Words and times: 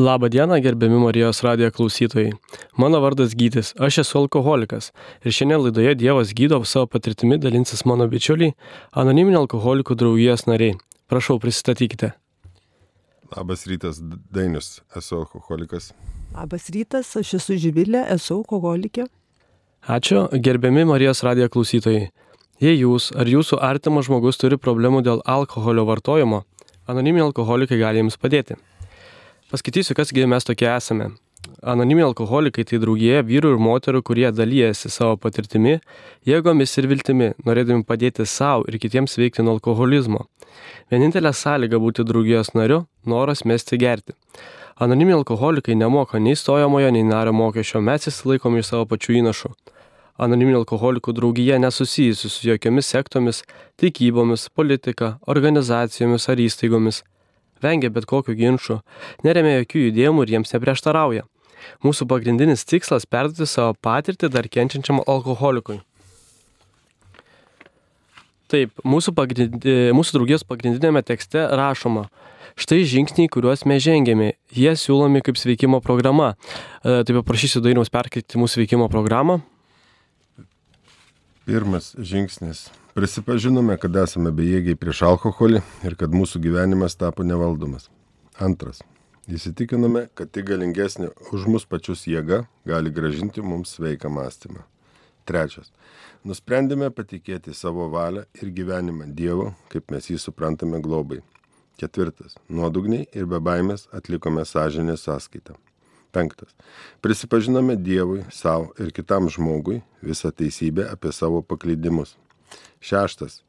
Labą 0.00 0.28
dieną, 0.28 0.60
gerbiami 0.60 0.98
Marijos 1.04 1.42
radijo 1.42 1.70
klausytojai. 1.70 2.32
Mano 2.78 3.00
vardas 3.00 3.34
Gytis, 3.34 3.74
aš 3.86 3.98
esu 4.02 4.18
alkoholikas 4.18 4.86
ir 5.24 5.34
šiandien 5.36 5.60
laidoje 5.60 5.92
Dievas 5.94 6.32
gydo 6.38 6.60
savo 6.64 6.86
patirtimi 6.86 7.36
dalinsis 7.38 7.84
mano 7.84 8.06
bičiuliai, 8.08 8.54
anoniminio 9.02 9.42
alkoholikų 9.44 9.96
draugijos 10.00 10.46
nariai. 10.48 10.78
Prašau, 11.10 11.36
prisistatykite. 11.42 12.14
Labas 13.36 13.66
rytas, 13.68 14.00
Dainius, 14.32 14.80
esu 14.96 15.20
alkoholikas. 15.20 15.92
Labas 16.32 16.70
rytas, 16.72 17.12
aš 17.20 17.34
esu 17.42 17.60
Živilė, 17.60 18.06
esu 18.16 18.40
alkoholikė. 18.40 19.04
Ačiū, 19.84 20.24
gerbiami 20.32 20.88
Marijos 20.88 21.20
radijo 21.28 21.52
klausytojai. 21.52 22.08
Jei 22.64 22.80
jūs 22.80 23.12
ar 23.12 23.28
jūsų 23.28 23.60
artimas 23.60 24.08
žmogus 24.08 24.40
turi 24.40 24.56
problemų 24.56 25.04
dėl 25.04 25.20
alkoholio 25.28 25.84
vartojimo, 25.92 26.44
anoniminiai 26.88 27.28
alkoholikai 27.28 27.84
gali 27.84 28.00
jums 28.00 28.16
padėti. 28.16 28.56
Paskaitysiu, 29.50 29.96
kasgi 29.98 30.28
mes 30.30 30.44
tokie 30.46 30.68
esame. 30.70 31.08
Anoniminiai 31.72 32.06
alkoholikai 32.06 32.62
tai 32.70 32.78
draugėje 32.78 33.24
vyrų 33.26 33.56
ir 33.56 33.58
moterų, 33.58 34.02
kurie 34.06 34.28
dalyjasi 34.30 34.92
savo 34.94 35.16
patirtimi, 35.18 35.72
jėgomis 36.28 36.76
ir 36.78 36.86
viltimi, 36.86 37.32
norėdami 37.48 37.82
padėti 37.88 38.28
savo 38.30 38.68
ir 38.70 38.78
kitiems 38.78 39.18
veikti 39.18 39.42
nuo 39.42 39.56
alkoholizmo. 39.56 40.22
Vienintelė 40.94 41.34
sąlyga 41.34 41.82
būti 41.82 42.06
draugijos 42.06 42.54
nariu- 42.54 42.84
noras 43.12 43.42
mesti 43.42 43.74
gerti. 43.76 44.14
Anoniminiai 44.78 45.18
alkoholikai 45.18 45.74
nemoka 45.74 46.22
nei 46.22 46.38
stojamojo, 46.38 46.92
nei 46.92 47.02
nario 47.02 47.32
mokesčio, 47.32 47.82
mes 47.82 48.06
įsilaikom 48.06 48.56
iš 48.58 48.70
savo 48.70 48.86
pačių 48.86 49.18
įnašų. 49.18 49.50
Anoniminių 50.20 50.62
alkoholikų 50.62 51.10
draugija 51.12 51.58
nesusijusi 51.58 52.30
su 52.30 52.48
jokiomis 52.48 52.86
sektomis, 52.86 53.42
taikybomis, 53.76 54.48
politika, 54.54 55.18
organizacijomis 55.26 56.28
ar 56.28 56.36
įstaigomis 56.36 57.02
vengia 57.62 57.90
bet 57.92 58.08
kokių 58.10 58.36
ginčių, 58.38 58.80
neremia 59.26 59.60
jokių 59.60 59.84
judėjimų 59.88 60.24
ir 60.26 60.34
jiems 60.36 60.54
neprieštarauja. 60.54 61.26
Mūsų 61.84 62.06
pagrindinis 62.08 62.64
tikslas- 62.64 63.06
perduoti 63.12 63.46
savo 63.46 63.74
patirtį 63.82 64.30
dar 64.32 64.48
kenčiančiam 64.48 65.02
alkoholikui. 65.06 65.80
Taip, 68.50 68.72
mūsų, 68.82 69.14
pagrind... 69.14 69.62
mūsų 69.94 70.16
draugijos 70.16 70.42
pagrindinėme 70.42 71.04
tekste 71.06 71.44
rašoma, 71.54 72.08
štai 72.58 72.82
žingsniai, 72.82 73.30
kuriuos 73.30 73.62
mes 73.64 73.84
žengėme, 73.84 74.32
jie 74.50 74.74
siūlomi 74.74 75.22
kaip 75.22 75.38
sveikimo 75.38 75.78
programa. 75.84 76.34
E, 76.82 77.04
taip 77.04 77.20
paprašysiu 77.20 77.62
Dainiaus 77.62 77.92
perskaityti 77.94 78.42
mūsų 78.42 78.64
veikimo 78.64 78.90
programą. 78.90 79.38
Pirmas 81.46 81.94
žingsnis 81.94 82.68
Prisipažinome, 82.90 83.76
kad 83.78 83.94
esame 84.02 84.32
bejėgiai 84.34 84.74
prieš 84.74 85.04
alkoholį 85.06 85.60
ir 85.86 85.94
kad 85.98 86.10
mūsų 86.10 86.40
gyvenimas 86.42 86.96
tapo 86.98 87.22
nevaldomas. 87.22 87.86
Antras. 88.42 88.80
Įsitikinome, 89.30 90.08
kad 90.18 90.32
tik 90.34 90.48
galingesnė 90.48 91.12
už 91.30 91.44
mus 91.46 91.66
pačius 91.70 92.02
jėga 92.10 92.40
gali 92.66 92.90
gražinti 92.90 93.44
mums 93.46 93.76
sveiką 93.76 94.10
mąstymą. 94.10 94.64
Trečias. 95.22 95.70
Nusprendėme 96.26 96.88
patikėti 96.90 97.54
savo 97.54 97.86
valią 97.92 98.24
ir 98.42 98.50
gyvenimą 98.56 99.06
Dievo, 99.14 99.52
kaip 99.70 99.94
mes 99.94 100.10
jį 100.10 100.18
suprantame 100.18 100.80
globai. 100.82 101.20
Ketvirtas. 101.78 102.34
Nuodugniai 102.50 103.06
ir 103.14 103.28
be 103.30 103.38
baimės 103.38 103.86
atlikome 103.94 104.42
sąžinę 104.42 104.98
sąskaitą. 104.98 105.54
Penktas. 106.10 106.56
Prisipažinome 107.00 107.78
Dievui, 107.78 108.24
savo 108.34 108.74
ir 108.82 108.90
kitam 108.90 109.30
žmogui 109.30 109.78
visą 110.02 110.34
teisybę 110.34 110.88
apie 110.90 111.14
savo 111.14 111.38
paklydimus. 111.46 112.16
Šeštas. 112.80 113.40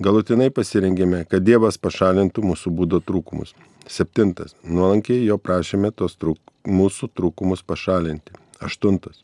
Galutinai 0.00 0.48
pasirengėme, 0.48 1.26
kad 1.28 1.44
Dievas 1.44 1.76
pašalintų 1.76 2.44
mūsų 2.50 2.70
būdo 2.72 3.02
trūkumus. 3.04 3.52
Septintas. 3.84 4.54
Nuolankiai 4.64 5.26
jo 5.26 5.36
prašėme 5.36 5.90
tos 5.92 6.16
trūk, 6.16 6.38
mūsų 6.64 7.10
trūkumus 7.12 7.60
pašalinti. 7.66 8.32
Aštuntas. 8.64 9.20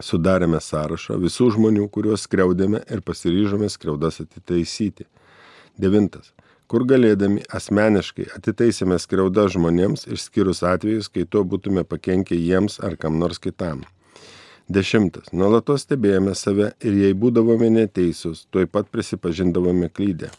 Sudarėme 0.00 0.60
sąrašą 0.60 1.16
visų 1.20 1.50
žmonių, 1.54 1.86
kuriuos 1.92 2.24
skriaudėme 2.24 2.82
ir 2.92 3.02
pasiryžome 3.04 3.68
skriaudas 3.72 4.20
atitaisyti. 4.24 5.06
Devintas. 5.80 6.32
Kur 6.66 6.82
galėdami 6.88 7.44
asmeniškai 7.54 8.26
atitaisėme 8.36 8.98
skriaudą 8.98 9.46
žmonėms, 9.52 10.08
išskyrus 10.10 10.64
atvejus, 10.66 11.08
kai 11.12 11.24
tuo 11.28 11.44
būtume 11.44 11.84
pakenkę 11.84 12.34
jiems 12.36 12.80
ar 12.80 12.96
kam 13.00 13.20
nors 13.20 13.38
kitam. 13.38 13.84
Dešimtas. 14.66 15.30
Nuolatos 15.30 15.84
stebėjome 15.84 16.32
save 16.34 16.72
ir 16.82 16.94
jei 16.98 17.14
būdavome 17.14 17.68
neteisūs, 17.70 18.48
tuoj 18.50 18.66
pat 18.66 18.88
prisipažindavome 18.90 19.86
klydę. 19.94 20.32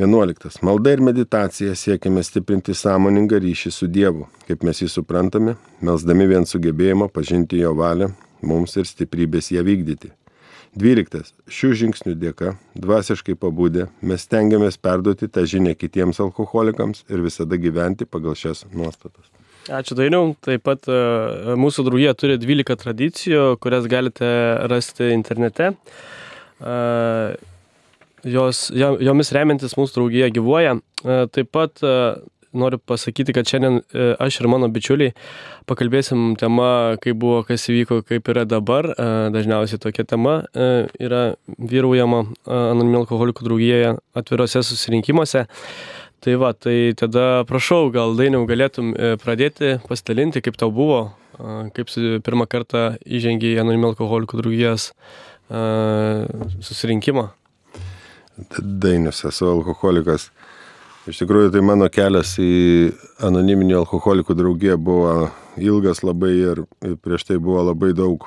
Vienuoliktas. 0.00 0.62
Malda 0.64 0.94
ir 0.96 1.02
meditacija 1.04 1.74
siekiame 1.76 2.24
stiprinti 2.24 2.72
sąmoningą 2.74 3.38
ryšį 3.44 3.74
su 3.76 3.86
Dievu, 3.92 4.24
kaip 4.48 4.64
mes 4.64 4.80
jį 4.80 4.88
suprantame, 4.94 5.58
melsdami 5.84 6.26
vien 6.32 6.48
sugebėjimą 6.48 7.10
pažinti 7.12 7.60
jo 7.60 7.74
valią, 7.76 8.08
mums 8.40 8.78
ir 8.80 8.88
stiprybės 8.88 9.52
ją 9.52 9.62
vykdyti. 9.68 10.14
Dvyliktas. 10.74 11.34
Šių 11.44 11.74
žingsnių 11.84 12.16
dėka, 12.18 12.56
dvasiškai 12.80 13.36
pabūdę, 13.38 13.90
mes 14.02 14.24
stengiamės 14.24 14.80
perduoti 14.80 15.28
tą 15.28 15.44
žinią 15.46 15.76
kitiems 15.78 16.18
alkoholikams 16.24 17.04
ir 17.12 17.22
visada 17.22 17.60
gyventi 17.60 18.08
pagal 18.08 18.34
šias 18.40 18.64
nuostatas. 18.72 19.28
Ačiū 19.64 19.96
Dainiau. 19.96 20.34
Taip 20.44 20.66
pat 20.66 20.84
e, 20.92 20.96
mūsų 21.56 21.86
draugija 21.86 22.12
turi 22.18 22.36
12 22.36 22.76
tradicijų, 22.82 23.44
kurias 23.64 23.86
galite 23.88 24.28
rasti 24.68 25.08
internete. 25.14 25.70
E, 26.60 26.74
jos, 28.28 28.66
jomis 28.74 29.32
remiantis 29.32 29.78
mūsų 29.80 29.96
draugija 29.96 30.28
gyvuoja. 30.36 30.76
E, 30.76 31.18
taip 31.32 31.48
pat 31.56 31.80
noriu 32.54 32.78
pasakyti, 32.78 33.32
kad 33.34 33.48
šiandien 33.50 33.80
aš 34.22 34.36
ir 34.38 34.46
mano 34.52 34.68
bičiuliai 34.70 35.10
pakalbėsim 35.66 36.36
tema, 36.38 36.94
kaip 37.02 37.16
buvo, 37.24 37.40
kas 37.48 37.64
įvyko, 37.66 38.04
kaip 38.06 38.30
yra 38.30 38.44
dabar. 38.46 38.92
Dažniausiai 39.34 39.80
tokia 39.82 40.04
tema 40.06 40.36
yra 40.54 41.24
vyraujama 41.58 42.20
anoniminių 42.44 43.00
alkoholikų 43.00 43.48
draugijoje 43.48 43.96
atvirose 44.20 44.62
susirinkimuose. 44.68 45.48
Tai 46.24 46.38
va, 46.40 46.54
tai 46.56 46.94
tada 46.96 47.44
prašau, 47.44 47.90
gal 47.92 48.14
dainiau 48.16 48.46
galėtum 48.48 48.94
e, 48.96 49.12
pradėti 49.20 49.74
pasidalinti, 49.84 50.40
kaip 50.40 50.56
tau 50.56 50.70
buvo, 50.72 51.02
kaip 51.76 51.90
pirmą 52.24 52.46
kartą 52.48 52.94
įžengiai 53.04 53.58
į 53.58 53.60
anonimų 53.60 53.90
alkoholikų 53.92 54.40
draugijas 54.40 54.92
susirinkimą. 56.64 57.26
Dainius, 58.58 59.20
esu 59.28 59.50
alkoholikas. 59.50 60.30
Iš 61.04 61.20
tikrųjų, 61.20 61.50
tai 61.52 61.60
mano 61.60 61.90
kelias 61.92 62.32
į 62.40 62.94
anoniminį 63.28 63.76
alkoholikų 63.82 64.38
draugiją 64.38 64.78
buvo 64.80 65.28
ilgas 65.60 66.00
labai 66.06 66.32
ir 66.38 66.62
prieš 67.04 67.28
tai 67.28 67.36
buvo 67.36 67.66
labai 67.68 67.92
daug, 67.92 68.24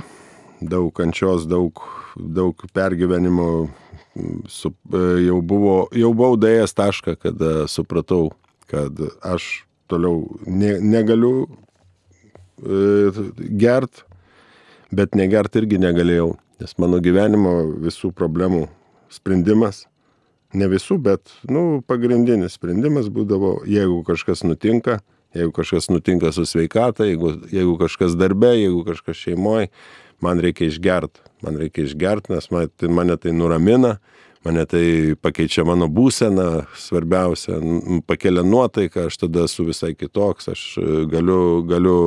daug 0.62 0.91
kančios, 0.95 1.45
daug, 1.50 1.81
daug 2.16 2.66
pergyvenimo, 2.73 3.68
su, 4.50 4.72
e, 4.94 5.03
jau, 5.28 5.41
buvo, 5.41 5.78
jau 5.95 6.12
buvau 6.16 6.38
dėjęs 6.40 6.73
tašką, 6.78 7.18
kada 7.22 7.51
supratau, 7.72 8.31
kad 8.72 8.97
aš 9.25 9.67
toliau 9.91 10.25
ne, 10.47 10.78
negaliu 10.81 11.47
e, 12.62 13.12
gert, 13.59 14.03
bet 14.91 15.16
negert 15.16 15.56
irgi 15.59 15.79
negalėjau, 15.81 16.34
nes 16.62 16.73
mano 16.81 17.01
gyvenimo 17.03 17.59
visų 17.84 18.12
problemų 18.17 18.66
sprendimas, 19.13 19.85
ne 20.57 20.67
visų, 20.72 20.97
bet 21.03 21.35
nu, 21.51 21.84
pagrindinis 21.88 22.57
sprendimas 22.57 23.12
būdavo, 23.13 23.62
jeigu 23.69 24.01
kažkas 24.07 24.44
nutinka, 24.47 25.01
jeigu 25.38 25.53
kažkas 25.56 25.90
nutinka 25.91 26.31
su 26.34 26.47
sveikata, 26.47 27.06
jeigu, 27.07 27.35
jeigu 27.51 27.78
kažkas 27.79 28.16
darbe, 28.17 28.53
jeigu 28.57 28.84
kažkas 28.88 29.19
šeimoje, 29.19 29.69
man 30.23 30.41
reikia 30.44 30.67
išgert, 30.72 31.22
man 31.45 31.57
reikia 31.59 31.88
išgert, 31.88 32.29
nes 32.33 32.50
man, 32.53 32.72
tai, 32.78 32.89
mane 32.94 33.17
tai 33.22 33.33
nuramina, 33.35 33.97
mane 34.45 34.66
tai 34.69 35.16
pakeičia 35.22 35.66
mano 35.67 35.89
būseną, 35.91 36.67
svarbiausia, 36.78 37.59
pakelia 38.07 38.45
nuotaiką, 38.45 39.07
aš 39.09 39.19
tada 39.25 39.45
esu 39.47 39.67
visai 39.67 39.94
kitoks, 39.97 40.50
aš 40.53 40.63
e, 40.81 40.88
galiu, 41.11 41.63
galiu, 41.67 41.97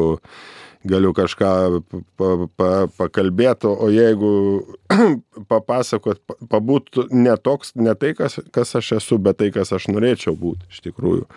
galiu 0.91 1.13
kažką 1.17 1.53
pa, 2.19 2.31
pa, 2.57 2.71
pakalbėti, 2.99 3.69
o 3.71 3.91
jeigu 3.93 4.33
papasakot, 5.53 6.23
pabūt 6.51 7.05
ne 7.13 7.37
toks, 7.37 7.75
ne 7.77 7.95
tai, 7.99 8.15
kas, 8.19 8.41
kas 8.55 8.75
aš 8.81 8.97
esu, 9.01 9.21
bet 9.23 9.43
tai, 9.43 9.53
kas 9.55 9.75
aš 9.77 9.91
norėčiau 9.93 10.35
būti 10.39 10.73
iš 10.73 10.83
tikrųjų. 10.89 11.29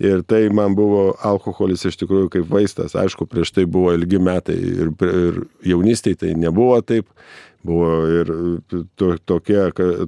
Ir 0.00 0.22
tai 0.26 0.46
man 0.54 0.76
buvo 0.78 1.12
alkoholis 1.26 1.84
iš 1.86 1.98
tikrųjų 2.00 2.30
kaip 2.32 2.50
vaistas. 2.50 2.96
Aišku, 2.98 3.26
prieš 3.30 3.52
tai 3.54 3.66
buvo 3.70 3.92
ilgi 3.94 4.20
metai 4.22 4.56
ir, 4.56 4.92
ir 5.06 5.42
jaunystėje 5.68 6.24
tai 6.24 6.34
nebuvo 6.38 6.80
taip. 6.86 7.08
Buvo 7.62 7.90
ir 8.10 8.30
to, 8.98 9.12
tokie, 9.22 9.60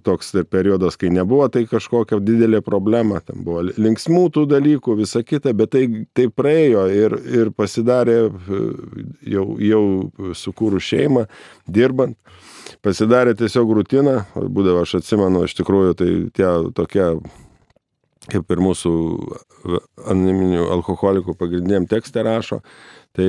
toks 0.02 0.32
periodas, 0.50 0.96
kai 0.98 1.12
nebuvo 1.14 1.46
tai 1.54 1.62
kažkokia 1.70 2.18
didelė 2.18 2.58
problema. 2.66 3.20
Ten 3.22 3.44
buvo 3.46 3.62
linksmų 3.68 4.24
tų 4.34 4.42
dalykų, 4.50 4.96
visa 4.98 5.22
kita, 5.22 5.52
bet 5.54 5.70
tai, 5.76 5.84
tai 6.18 6.26
praėjo 6.34 6.88
ir, 6.90 7.14
ir 7.30 7.52
pasidarė 7.54 8.18
jau, 9.30 9.46
jau 9.62 9.84
sukūrų 10.34 10.82
šeimą, 10.82 11.28
dirbant. 11.70 12.18
Pasidarė 12.82 13.36
tiesiog 13.38 13.70
rutina, 13.78 14.24
būdavo 14.34 14.82
aš 14.82 14.98
atsimenu, 14.98 15.46
iš 15.46 15.54
tikrųjų 15.60 15.94
tai 16.00 16.10
tie 16.34 16.50
tokie 16.74 17.06
kaip 18.32 18.50
ir 18.54 18.62
mūsų 18.64 18.92
anoniminių 20.08 20.66
alkoholikų 20.78 21.36
pagrindiniam 21.38 21.86
tekste 21.90 22.24
rašo, 22.24 22.60
tai 23.16 23.28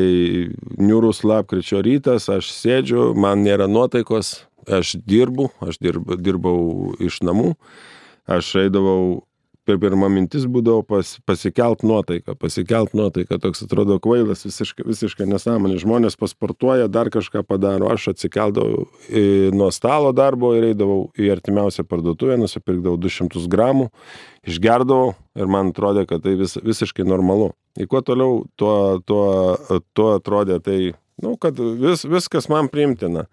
niūrus 0.79 1.23
lapkričio 1.27 1.81
rytas, 1.85 2.29
aš 2.31 2.51
sėdžiu, 2.55 3.11
man 3.17 3.43
nėra 3.45 3.67
nuotaikos, 3.71 4.45
aš 4.71 4.95
dirbu, 5.05 5.49
aš 5.65 5.79
dirbu, 5.83 6.17
dirbau 6.21 6.59
iš 7.03 7.21
namų, 7.25 7.53
aš 8.31 8.55
eidavau 8.65 9.25
per 9.65 9.79
pirmą 9.81 10.07
mintis 10.13 10.45
būdavo 10.49 10.83
pas, 10.87 11.15
pasikelt 11.25 11.83
nuotaiką, 11.85 12.35
pasikelt 12.39 12.93
nuotaiką, 12.97 13.39
toks 13.41 13.65
atrodo 13.65 13.97
kvailas, 14.03 14.45
visiškai, 14.45 14.85
visiškai 14.87 15.27
nesąmonė. 15.29 15.79
Žmonės 15.81 16.17
pasportuoja, 16.21 16.87
dar 16.91 17.09
kažką 17.13 17.43
padaro, 17.47 17.89
aš 17.93 18.11
atsikeldavau 18.13 18.85
į, 19.09 19.25
nuo 19.55 19.71
stalo 19.73 20.13
darbo 20.15 20.53
ir 20.57 20.69
eidavau 20.71 21.09
į 21.17 21.31
artimiausią 21.35 21.87
parduotuvę, 21.89 22.37
nusipirkdavau 22.41 22.99
200 23.01 23.45
gramų, 23.51 23.89
išgerdavau 24.45 25.15
ir 25.35 25.51
man 25.51 25.73
atrodė, 25.73 26.05
kad 26.09 26.23
tai 26.25 26.37
vis, 26.39 26.57
visiškai 26.61 27.07
normalu. 27.07 27.51
Į 27.75 27.89
kuo 27.91 27.99
toliau, 28.05 28.43
tuo, 28.59 29.01
tuo, 29.03 29.25
tuo 29.97 30.09
atrodė 30.15 30.61
tai, 30.63 30.79
nu, 31.23 31.35
kad 31.41 31.59
vis, 31.59 32.05
viskas 32.07 32.47
man 32.51 32.69
priimtina. 32.71 33.25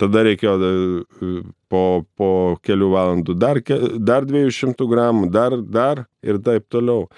Tada 0.00 0.22
reikėjo 0.26 0.54
e, 0.58 1.30
po, 1.72 1.84
po 2.18 2.30
kelių 2.64 2.88
valandų 2.92 3.36
dar, 3.38 3.60
dar 3.98 4.26
200 4.28 4.88
gramų, 4.88 5.30
dar, 5.32 5.56
dar 5.62 6.04
ir 6.24 6.40
taip 6.44 6.68
toliau. 6.72 7.08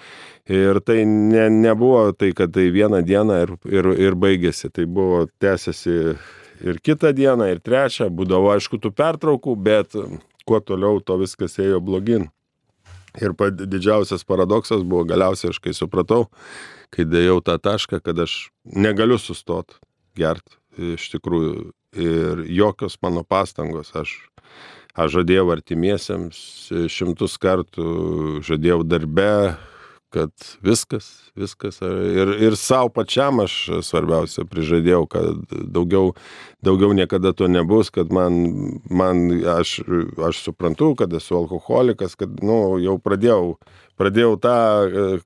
Ir 0.51 0.79
tai 0.85 1.03
ne, 1.09 1.47
nebuvo 1.49 2.11
tai, 2.13 2.31
kad 2.37 2.53
tai 2.53 2.67
vieną 2.73 3.01
dieną 3.05 3.39
ir, 3.45 3.55
ir, 3.69 3.91
ir 4.09 4.17
baigėsi. 4.19 4.69
Tai 4.73 4.85
buvo 4.85 5.25
tęsiasi 5.41 5.95
ir 6.65 6.79
kitą 6.85 7.13
dieną, 7.17 7.49
ir 7.53 7.63
trečią. 7.65 8.11
Būdavo 8.13 8.53
aišku 8.53 8.79
tų 8.81 8.93
pertraukų, 8.95 9.55
bet 9.57 9.97
kuo 10.45 10.61
toliau, 10.61 11.01
to 11.01 11.17
viskas 11.21 11.57
ėjo 11.61 11.81
blogin. 11.83 12.29
Ir 13.15 13.31
didžiausias 13.55 14.25
paradoksas 14.27 14.83
buvo 14.83 15.05
galiausiai, 15.07 15.53
aš 15.53 15.61
kai 15.63 15.71
supratau, 15.73 16.25
kai 16.91 17.07
dėjau 17.07 17.39
tą 17.47 17.55
tašką, 17.63 18.01
kad 18.03 18.19
aš 18.19 18.49
negaliu 18.67 19.17
sustoti 19.21 19.79
gert 20.19 20.59
iš 20.75 21.07
tikrųjų 21.13 21.71
ir 21.95 22.45
jokios 22.51 22.97
mano 23.01 23.23
pastangos. 23.23 23.91
Aš, 23.95 24.17
aš 24.95 25.19
žadėjau 25.19 25.47
artimiesiems 25.55 26.41
šimtus 26.91 27.39
kartų, 27.41 28.41
žadėjau 28.45 28.83
darbe, 28.87 29.55
kad 30.15 30.31
viskas, 30.63 31.07
viskas. 31.35 31.81
Ir, 31.83 32.31
ir 32.47 32.55
savo 32.55 32.87
pačiam 32.95 33.41
aš 33.43 33.55
svarbiausia 33.83 34.45
prižadėjau, 34.47 35.01
kad 35.11 35.55
daugiau, 35.75 36.13
daugiau 36.63 36.95
niekada 36.95 37.33
to 37.35 37.49
nebus, 37.51 37.91
kad 37.91 38.13
man, 38.15 38.37
man 38.87 39.25
aš, 39.57 39.81
aš 40.29 40.39
suprantu, 40.45 40.93
kad 41.01 41.13
esu 41.19 41.35
alkoholikas, 41.41 42.15
kad, 42.19 42.39
nu, 42.45 42.77
jau 42.79 42.95
pradėjau, 43.03 43.57
pradėjau 43.99 44.35
tą 44.45 44.57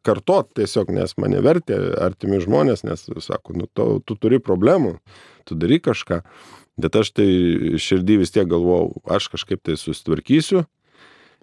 kartot 0.06 0.50
tiesiog, 0.58 0.90
nes 0.98 1.14
mane 1.22 1.44
vertė 1.46 1.78
artimi 2.02 2.42
žmonės, 2.42 2.86
nes 2.88 3.06
sako, 3.28 3.60
nu, 3.62 3.70
to, 3.70 3.92
tu 4.02 4.18
turi 4.18 4.42
problemų, 4.42 4.98
tu 5.46 5.60
daryk 5.60 5.86
kažką. 5.92 6.24
Bet 6.80 6.96
aš 6.96 7.12
tai 7.18 7.30
širdį 7.82 8.22
vis 8.22 8.32
tiek 8.32 8.48
galvojau, 8.48 9.02
aš 9.12 9.28
kažkaip 9.34 9.62
tai 9.66 9.76
susitvarkysiu, 9.80 10.64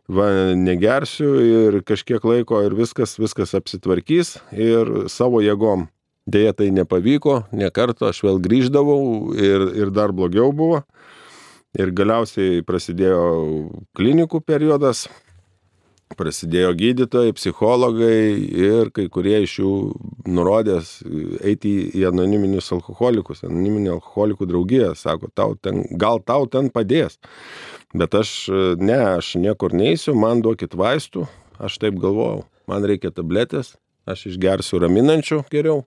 va, 0.08 0.28
negersiu 0.56 1.34
ir 1.42 1.82
kažkiek 1.86 2.24
laiko 2.24 2.62
ir 2.64 2.76
viskas, 2.78 3.16
viskas 3.20 3.52
apsitvarkys 3.58 4.36
ir 4.52 5.08
savo 5.12 5.42
jėgom. 5.44 5.90
Deja, 6.26 6.50
tai 6.56 6.72
nepavyko, 6.74 7.44
ne 7.54 7.68
kartą 7.70 8.08
aš 8.10 8.24
vėl 8.26 8.40
grįždavau 8.42 9.36
ir, 9.38 9.68
ir 9.78 9.92
dar 9.94 10.10
blogiau 10.10 10.50
buvo. 10.50 10.82
Ir 11.76 11.92
galiausiai 11.94 12.64
prasidėjo 12.66 13.20
klinikų 13.94 14.40
periodas, 14.42 15.04
prasidėjo 16.16 16.72
gydytojai, 16.78 17.34
psichologai 17.36 18.34
ir 18.66 18.90
kai 18.94 19.06
kurie 19.12 19.38
iš 19.44 19.58
jų 19.60 19.72
nurodęs 20.26 20.92
eiti 21.46 21.72
į 21.96 22.06
anoniminius 22.10 22.72
alkoholikus, 22.76 23.44
anoniminį 23.46 23.94
alkoholikų 23.96 24.48
draugiją, 24.50 24.92
sako, 24.98 25.30
tau 25.34 25.56
ten, 25.60 25.84
gal 26.00 26.22
tau 26.24 26.48
ten 26.50 26.70
padės. 26.74 27.20
Bet 27.96 28.16
aš, 28.18 28.36
ne, 28.80 29.00
aš 29.16 29.34
niekur 29.40 29.76
neįsiu, 29.76 30.16
man 30.18 30.42
duokit 30.44 30.76
vaistų, 30.76 31.26
aš 31.62 31.78
taip 31.82 32.00
galvojau, 32.02 32.44
man 32.70 32.86
reikia 32.88 33.12
tabletės, 33.14 33.76
aš 34.08 34.28
išgersiu 34.32 34.80
raminančių 34.82 35.44
geriau. 35.52 35.84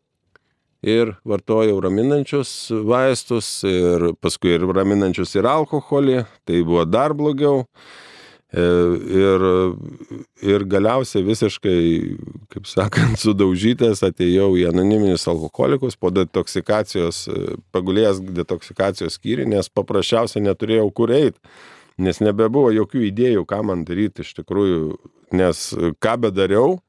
Ir 0.79 1.17
vartojau 1.27 1.81
raminančius 1.83 2.69
vaistus 2.87 3.47
ir 3.67 4.13
paskui 4.23 4.53
ir 4.55 4.63
raminančius 4.63 5.35
ir 5.35 5.49
alkoholį, 5.51 6.21
tai 6.47 6.61
buvo 6.63 6.85
dar 6.87 7.11
blogiau. 7.11 7.65
E, 8.49 8.61
ir, 9.13 9.43
ir 10.41 10.63
galiausiai 10.65 11.21
visiškai, 11.21 11.81
kaip 12.49 12.65
sakant, 12.65 13.19
sudaužytas 13.23 14.01
atėjau 14.07 14.55
į 14.57 14.65
anoniminius 14.71 15.27
alkoholikus 15.29 15.99
po 16.01 16.09
detoksikacijos, 16.13 17.27
e, 17.29 17.59
pagulėjęs 17.75 18.23
detoksikacijos 18.41 19.19
skyrių, 19.19 19.45
nes 19.53 19.69
paprasčiausiai 19.69 20.47
neturėjau 20.47 20.89
kur 20.97 21.13
eiti, 21.13 21.37
nes 22.01 22.23
nebebuvo 22.25 22.73
jokių 22.73 23.05
idėjų, 23.11 23.45
ką 23.45 23.61
man 23.69 23.85
daryti 23.85 24.25
iš 24.25 24.33
tikrųjų, 24.41 24.97
nes 25.37 25.67
ką 26.01 26.17
bedariau, 26.25 26.79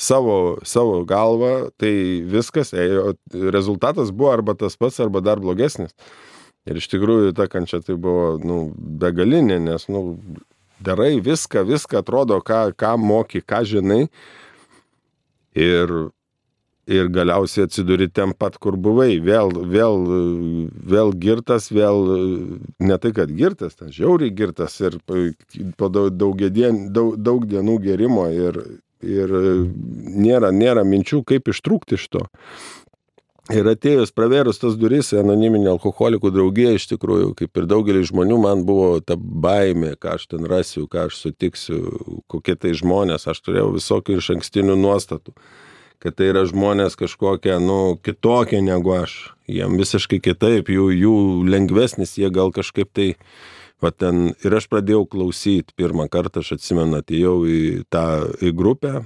savo, 0.00 0.56
savo 0.64 1.02
galvą, 1.04 1.68
tai 1.76 1.92
viskas 2.24 2.72
ėjo, 2.72 3.18
rezultatas 3.52 4.08
buvo 4.08 4.32
arba 4.32 4.56
tas 4.56 4.78
pats, 4.80 5.02
arba 5.04 5.20
dar 5.20 5.42
blogesnis. 5.42 5.92
Ir 6.68 6.80
iš 6.80 6.88
tikrųjų 6.92 7.34
ta 7.36 7.46
kančia 7.48 7.80
tai 7.84 7.96
buvo, 8.00 8.38
nu, 8.40 8.62
begalinė, 8.76 9.58
nes, 9.64 9.86
nu, 9.92 10.20
darai 10.80 11.20
viską, 11.20 11.64
viską 11.64 12.00
atrodo, 12.00 12.40
ką, 12.40 12.70
ką 12.76 12.96
moki, 12.98 13.42
ką 13.42 13.62
žinai. 13.68 14.08
Ir, 15.54 15.90
ir 16.90 17.08
galiausiai 17.10 17.66
atsiduri 17.66 18.08
ten 18.10 18.32
pat, 18.38 18.58
kur 18.58 18.76
buvai. 18.80 19.18
Vėl, 19.22 19.52
vėl, 19.72 19.98
vėl 20.94 21.14
girtas, 21.20 21.70
vėl 21.74 22.04
ne 22.78 22.98
tai, 23.02 23.12
kad 23.16 23.32
girtas, 23.34 23.76
ten 23.78 23.92
žiauriai 23.94 24.34
girtas 24.34 24.78
ir 24.80 24.98
po 25.76 25.90
daug, 25.90 26.44
dien, 26.48 26.86
daug, 26.94 27.16
daug 27.18 27.46
dienų 27.50 27.78
gerimo 27.84 28.28
ir, 28.32 28.60
ir 29.02 29.34
nėra, 30.16 30.52
nėra 30.54 30.86
minčių, 30.86 31.24
kaip 31.26 31.50
ištrūkti 31.52 31.98
iš 31.98 32.08
to. 32.14 32.26
Ir 33.50 33.66
atėjus 33.66 34.12
pravėrus 34.14 34.60
tas 34.62 34.76
duris 34.78 35.08
į 35.10 35.20
anoniminį 35.24 35.72
alkoholikų 35.72 36.30
draugiją, 36.30 36.74
iš 36.78 36.86
tikrųjų, 36.92 37.32
kaip 37.38 37.58
ir 37.58 37.66
daugelis 37.70 38.10
žmonių, 38.12 38.36
man 38.44 38.62
buvo 38.68 39.00
ta 39.02 39.16
baimė, 39.18 39.96
ką 39.98 40.14
aš 40.18 40.28
ten 40.30 40.46
rasiu, 40.50 40.84
ką 40.90 41.08
aš 41.08 41.18
sutiksiu, 41.24 41.80
kokie 42.30 42.54
tai 42.54 42.76
žmonės, 42.78 43.26
aš 43.30 43.42
turėjau 43.42 43.72
visokių 43.74 44.20
iš 44.20 44.30
ankstinių 44.36 44.76
nuostatų, 44.78 45.34
kad 46.00 46.16
tai 46.20 46.30
yra 46.30 46.44
žmonės 46.46 46.94
kažkokie, 47.00 47.56
nu, 47.64 47.96
kitokie 47.98 48.62
negu 48.62 48.94
aš, 49.00 49.16
jiem 49.50 49.74
visiškai 49.80 50.22
kitaip, 50.22 50.70
jų, 50.70 50.90
jų 50.94 51.16
lengvesnis, 51.50 52.14
jie 52.20 52.30
gal 52.30 52.54
kažkaip 52.54 52.92
tai, 52.94 53.12
va 53.82 53.90
ten, 53.90 54.30
ir 54.46 54.58
aš 54.60 54.70
pradėjau 54.70 55.08
klausyti, 55.10 55.74
pirmą 55.74 56.06
kartą 56.12 56.44
aš 56.44 56.54
atsimenu, 56.60 57.02
atėjau 57.02 57.40
į 57.50 57.62
tą 57.90 58.06
į 58.38 58.54
grupę, 58.54 59.00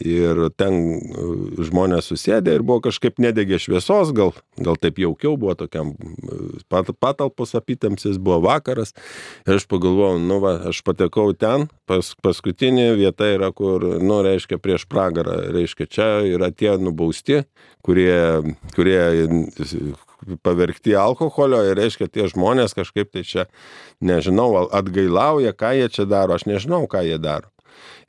Ir 0.00 0.38
ten 0.56 0.76
e, 0.96 1.24
žmonės 1.68 2.08
susėdė 2.08 2.54
ir 2.56 2.64
buvo 2.64 2.80
kažkaip 2.86 3.18
nedegė 3.20 3.58
šviesos, 3.60 4.12
gal, 4.16 4.32
gal 4.56 4.78
taip 4.80 5.00
jaukiau 5.02 5.36
buvo 5.36 5.54
tokiam 5.58 5.92
e, 5.92 6.38
pat, 6.72 6.88
patalpos 7.02 7.52
apitamsis, 7.58 8.16
buvo 8.16 8.40
vakaras. 8.46 8.94
Ir 9.44 9.58
aš 9.58 9.66
pagalvojau, 9.68 10.22
nu 10.22 10.40
va, 10.42 10.54
aš 10.72 10.80
patekau 10.86 11.34
ten, 11.36 11.68
pas, 11.90 12.14
paskutinė 12.24 12.92
vieta 12.96 13.28
yra, 13.34 13.52
kur, 13.52 13.84
nu, 14.00 14.22
reiškia, 14.24 14.60
prieš 14.62 14.88
pragarą. 14.88 15.36
Reiškia, 15.52 15.88
čia 15.92 16.08
yra 16.30 16.48
tie 16.56 16.72
nubausti, 16.80 17.42
kurie, 17.84 18.16
kurie 18.76 19.02
pavergti 20.42 20.96
alkoholio 20.96 21.60
ir 21.68 21.76
reiškia, 21.80 22.08
tie 22.08 22.28
žmonės 22.32 22.76
kažkaip 22.78 23.12
tai 23.12 23.26
čia, 23.28 23.48
nežinau, 24.00 24.54
atgailauja, 24.72 25.52
ką 25.52 25.74
jie 25.76 25.90
čia 25.92 26.08
daro, 26.08 26.38
aš 26.38 26.48
nežinau, 26.48 26.86
ką 26.88 27.04
jie 27.04 27.20
daro. 27.20 27.51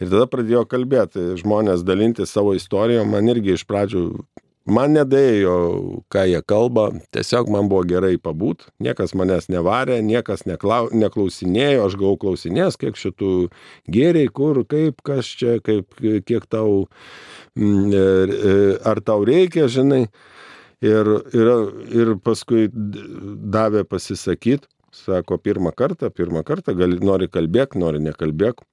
Ir 0.01 0.09
tada 0.09 0.27
pradėjo 0.29 0.63
kalbėti 0.69 1.33
žmonės 1.39 1.85
dalinti 1.85 2.25
savo 2.29 2.55
istorijom, 2.57 3.13
man 3.13 3.29
irgi 3.31 3.53
iš 3.57 3.65
pradžių, 3.69 4.07
man 4.65 4.95
nedėjo, 4.95 5.55
ką 6.11 6.23
jie 6.29 6.41
kalba, 6.47 6.87
tiesiog 7.15 7.51
man 7.51 7.69
buvo 7.71 7.83
gerai 7.87 8.15
pabūt, 8.21 8.67
niekas 8.83 9.13
manęs 9.17 9.49
nevarė, 9.51 9.99
niekas 10.05 10.45
neklau, 10.47 10.87
neklausinėjo, 10.95 11.87
aš 11.87 11.97
gavau 11.99 12.19
klausinės, 12.21 12.79
kiek 12.79 12.99
šitų 12.99 13.33
gėriai, 13.91 14.31
kur, 14.31 14.63
kaip, 14.69 15.01
kas 15.05 15.27
čia, 15.27 15.57
kaip, 15.63 15.91
kiek 15.99 16.47
tau, 16.51 16.85
mm, 17.59 17.89
e, 17.91 18.03
e, 18.03 18.55
ar 18.87 19.03
tau 19.03 19.23
reikia, 19.27 19.67
žinai. 19.71 20.05
Ir, 20.83 21.07
ir, 21.31 21.49
ir 21.95 22.09
paskui 22.19 22.65
davė 22.67 23.85
pasisakyti, 23.87 24.67
sako, 24.91 25.37
pirmą 25.39 25.71
kartą, 25.71 26.09
pirmą 26.11 26.41
kartą, 26.43 26.75
gali, 26.75 26.99
nori 26.99 27.29
kalbėk, 27.31 27.77
nori 27.79 28.01
nekalbėk 28.03 28.65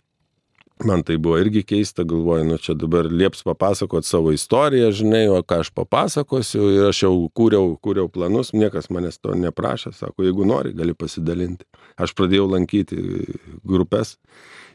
man 0.84 1.02
tai 1.06 1.16
buvo 1.20 1.38
irgi 1.40 1.62
keista, 1.66 2.04
galvoju, 2.08 2.44
nu 2.48 2.56
čia 2.58 2.74
dabar 2.78 3.08
lieps 3.10 3.42
papasakot 3.46 4.06
savo 4.06 4.32
istoriją, 4.32 4.90
žinai, 4.96 5.26
o 5.32 5.42
ką 5.42 5.60
aš 5.64 5.70
papasakosiu 5.76 6.70
ir 6.74 6.88
aš 6.88 7.04
jau 7.04 7.12
kūriau, 7.36 7.74
kūriau 7.82 8.08
planus, 8.12 8.54
niekas 8.56 8.90
manęs 8.92 9.20
to 9.20 9.36
neprašė, 9.36 9.92
sako, 9.96 10.24
jeigu 10.26 10.46
nori, 10.48 10.72
gali 10.76 10.96
pasidalinti. 10.96 11.68
Aš 12.00 12.14
pradėjau 12.16 12.48
lankyti 12.54 12.98
grupės 13.66 14.16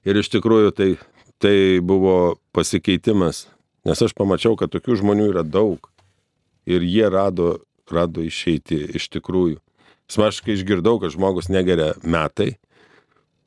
ir 0.05 0.21
iš 0.21 0.31
tikrųjų 0.37 0.75
tai 0.77 0.89
tai 1.37 1.79
buvo 1.83 2.39
pasikeitimas, 2.55 3.45
nes 3.85 4.01
aš 4.01 4.15
pamačiau, 4.17 4.55
kad 4.59 4.71
tokių 4.73 4.99
žmonių 5.01 5.29
yra 5.33 5.43
daug 5.43 5.89
ir 6.65 6.83
jie 6.85 7.09
rado, 7.11 7.59
rado 7.91 8.23
išeiti 8.23 8.79
iš 8.95 9.09
tikrųjų. 9.13 9.59
Smaškai 10.11 10.53
išgirdau, 10.55 10.99
kad 11.01 11.13
žmogus 11.13 11.49
negeria 11.49 11.93
metai, 12.05 12.55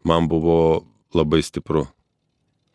man 0.05 0.29
buvo 0.31 0.85
labai 1.15 1.41
stipru. 1.47 1.87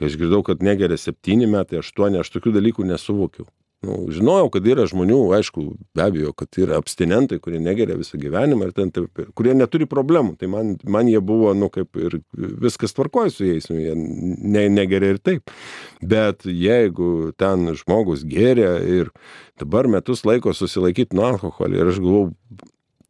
Išgirdau, 0.02 0.42
kad 0.46 0.64
negeria 0.66 0.98
septyni 0.98 1.50
metai, 1.50 1.84
aštuoni, 1.84 2.22
aš 2.22 2.32
tokių 2.34 2.56
dalykų 2.56 2.88
nesuvokiau. 2.90 3.46
Nu, 3.84 3.98
žinojau, 4.16 4.48
kad 4.54 4.68
yra 4.68 4.86
žmonių, 4.88 5.18
aišku, 5.36 5.64
be 5.96 6.04
abejo, 6.06 6.32
kad 6.40 6.56
yra 6.62 6.78
abstinentai, 6.80 7.42
kurie 7.44 7.60
negeria 7.60 7.98
visą 8.00 8.16
gyvenimą 8.22 8.70
ir 8.70 8.76
ten, 8.78 8.94
taip, 8.96 9.20
kurie 9.36 9.52
neturi 9.60 9.88
problemų. 9.92 10.38
Tai 10.40 10.48
man, 10.54 10.70
man 10.88 11.10
jie 11.12 11.20
buvo, 11.20 11.52
nu, 11.58 11.68
kaip 11.74 12.00
ir 12.00 12.22
viskas 12.34 12.96
tvarkoja 12.96 13.34
su 13.34 13.50
jais, 13.50 13.68
nu, 13.68 13.82
jie 13.84 13.96
ne, 13.98 14.70
negeria 14.72 15.18
ir 15.18 15.20
taip. 15.20 15.52
Bet 16.00 16.48
jeigu 16.48 17.34
ten 17.40 17.74
žmogus 17.76 18.24
geria 18.28 18.78
ir 18.80 19.12
dabar 19.60 19.92
metus 19.92 20.24
laiko 20.24 20.56
susilaikyti 20.56 21.20
nuo 21.20 21.34
alkoholio 21.34 21.84
ir 21.84 21.92
aš 21.92 22.00
galvau, 22.00 22.30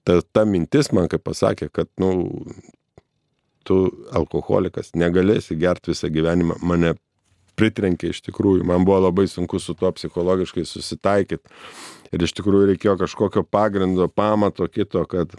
ta, 0.09 0.23
ta 0.25 0.47
mintis 0.49 0.89
man 0.89 1.05
kaip 1.11 1.21
pasakė, 1.29 1.69
kad, 1.69 1.91
nu, 2.01 2.15
tu 3.67 3.79
alkoholikas 4.15 4.93
negalėsi 4.97 5.57
gerti 5.59 5.93
visą 5.93 6.09
gyvenimą, 6.13 6.59
mane 6.65 6.93
pritrenkė 7.59 8.11
iš 8.13 8.21
tikrųjų. 8.27 8.65
Man 8.67 8.85
buvo 8.87 8.99
labai 9.07 9.27
sunku 9.29 9.59
su 9.61 9.75
tuo 9.77 9.91
psichologiškai 9.93 10.65
susitaikyti. 10.67 11.43
Ir 12.13 12.25
iš 12.25 12.35
tikrųjų 12.37 12.73
reikėjo 12.73 12.97
kažkokio 13.01 13.45
pagrindo, 13.45 14.07
pamato 14.09 14.67
kito, 14.69 15.05
kad... 15.09 15.33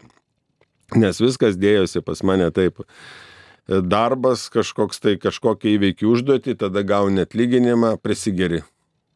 Nes 0.94 1.18
viskas 1.22 1.56
dėjosi 1.58 2.02
pas 2.04 2.20
mane 2.26 2.50
taip. 2.54 2.82
Darbas 3.66 4.50
kažkoks 4.52 5.00
tai 5.00 5.14
kažkokia 5.16 5.72
įveikių 5.78 6.10
užduoti, 6.12 6.54
tada 6.60 6.82
gauni 6.84 7.24
atlyginimą, 7.24 7.94
prisigeri, 8.04 8.60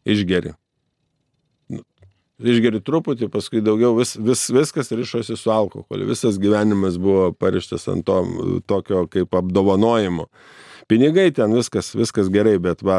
išgeri. 0.09 0.55
Išgeri 2.39 2.79
truputį, 2.87 3.27
paskui 3.35 3.59
daugiau 3.67 3.97
vis, 3.97 4.15
vis, 4.15 4.45
viskas 4.55 4.93
rišosi 4.95 5.35
su 5.35 5.51
alkoholiu. 5.51 6.07
Visas 6.07 6.39
gyvenimas 6.39 7.01
buvo 7.03 7.33
parištas 7.35 7.89
ant 7.91 8.07
to 8.07 8.23
tokio 8.71 9.09
kaip 9.11 9.35
apdovanojimo 9.35 10.29
pinigai 10.89 11.31
ten 11.35 11.55
viskas, 11.55 11.93
viskas 11.97 12.31
gerai, 12.33 12.57
bet 12.63 12.83
va, 12.87 12.99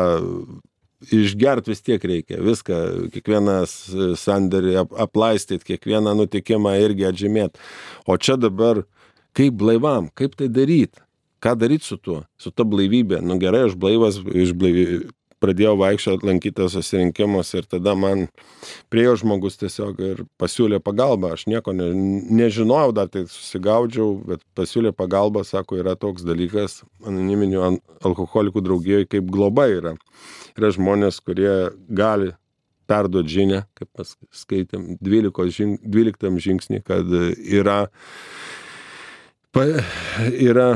išgert 1.15 1.69
vis 1.69 1.81
tiek 1.85 2.03
reikia, 2.05 2.39
viską, 2.43 2.79
kiekvienas 3.15 3.75
sandėrį 4.21 4.77
ap, 4.83 4.95
aplaistyti, 5.07 5.73
kiekvieną 5.73 6.15
nutikimą 6.21 6.75
irgi 6.83 7.09
atžymėti. 7.09 7.61
O 8.05 8.17
čia 8.21 8.37
dabar, 8.39 8.83
kaip 9.37 9.57
blaivam, 9.59 10.11
kaip 10.17 10.37
tai 10.39 10.51
daryti? 10.53 11.01
Ką 11.39 11.53
daryti 11.55 11.87
su 11.87 11.95
tuo, 11.95 12.25
su 12.35 12.51
ta 12.51 12.65
blaivybė? 12.67 13.21
Nu 13.23 13.37
gerai, 13.39 13.69
aš 13.69 13.77
blaivas, 13.79 14.19
iš 14.19 14.51
blaivi, 14.59 15.05
pradėjau 15.43 15.75
vaikščioti 15.79 16.27
lankytas 16.27 16.75
susirinkimus 16.75 17.53
ir 17.57 17.67
tada 17.69 17.95
man 17.97 18.27
priejo 18.91 19.15
žmogus 19.21 19.59
tiesiog 19.61 20.01
ir 20.03 20.23
pasiūlė 20.41 20.81
pagalbą. 20.83 21.33
Aš 21.35 21.47
nieko 21.51 21.73
ne, 21.75 21.89
nežinojau, 22.41 22.93
dar 22.95 23.11
tai 23.11 23.25
susigaudžiau, 23.29 24.17
bet 24.29 24.43
pasiūlė 24.59 24.93
pagalbą, 24.95 25.45
sako, 25.47 25.79
yra 25.81 25.95
toks 25.99 26.25
dalykas 26.27 26.81
anoniminių 27.07 27.63
alkoholikų 28.07 28.63
draugijoje 28.65 29.09
kaip 29.15 29.31
globa 29.31 29.69
yra. 29.71 29.95
Yra 30.59 30.73
žmonės, 30.75 31.21
kurie 31.23 31.71
gali 31.87 32.33
perduoti 32.89 33.35
žinę, 33.35 33.63
kaip 33.77 33.89
mes 33.99 34.15
skaitėm 34.41 34.87
12, 35.05 35.53
žing, 35.53 35.77
12 35.85 36.41
žingsnį, 36.45 36.81
kad 36.87 37.13
yra, 37.37 37.83
pa, 39.53 39.67
yra 40.33 40.71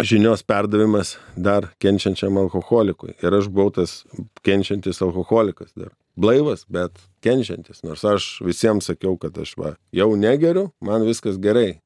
žinios 0.00 0.42
perdavimas 0.42 1.16
dar 1.36 1.68
kenčiančiam 1.82 2.36
alkoholikui. 2.38 3.14
Ir 3.22 3.34
aš 3.34 3.48
buvau 3.50 3.72
tas 3.74 4.02
kenčiantis 4.46 5.02
alkoholikas 5.02 5.72
dar. 5.76 5.90
Blaivas, 6.18 6.64
bet 6.68 6.98
kenčiantis. 7.22 7.82
Nors 7.86 8.04
aš 8.04 8.26
visiems 8.46 8.88
sakiau, 8.90 9.16
kad 9.18 9.38
aš 9.38 9.54
va, 9.58 9.74
jau 9.94 10.10
negeriu, 10.18 10.68
man 10.80 11.06
viskas 11.06 11.38
gerai. 11.38 11.78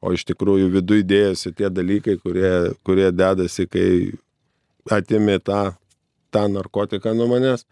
O 0.00 0.12
iš 0.12 0.26
tikrųjų 0.28 0.70
viduje 0.72 1.04
dėjosi 1.08 1.52
tie 1.56 1.68
dalykai, 1.72 2.16
kurie, 2.20 2.72
kurie 2.86 3.10
dedasi, 3.12 3.66
kai 3.68 3.88
atimė 4.92 5.38
tą, 5.44 5.76
tą 6.32 6.46
narkotiką 6.52 7.14
nuo 7.16 7.28
manęs. 7.32 7.64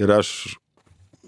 Ir 0.00 0.12
aš 0.12 0.58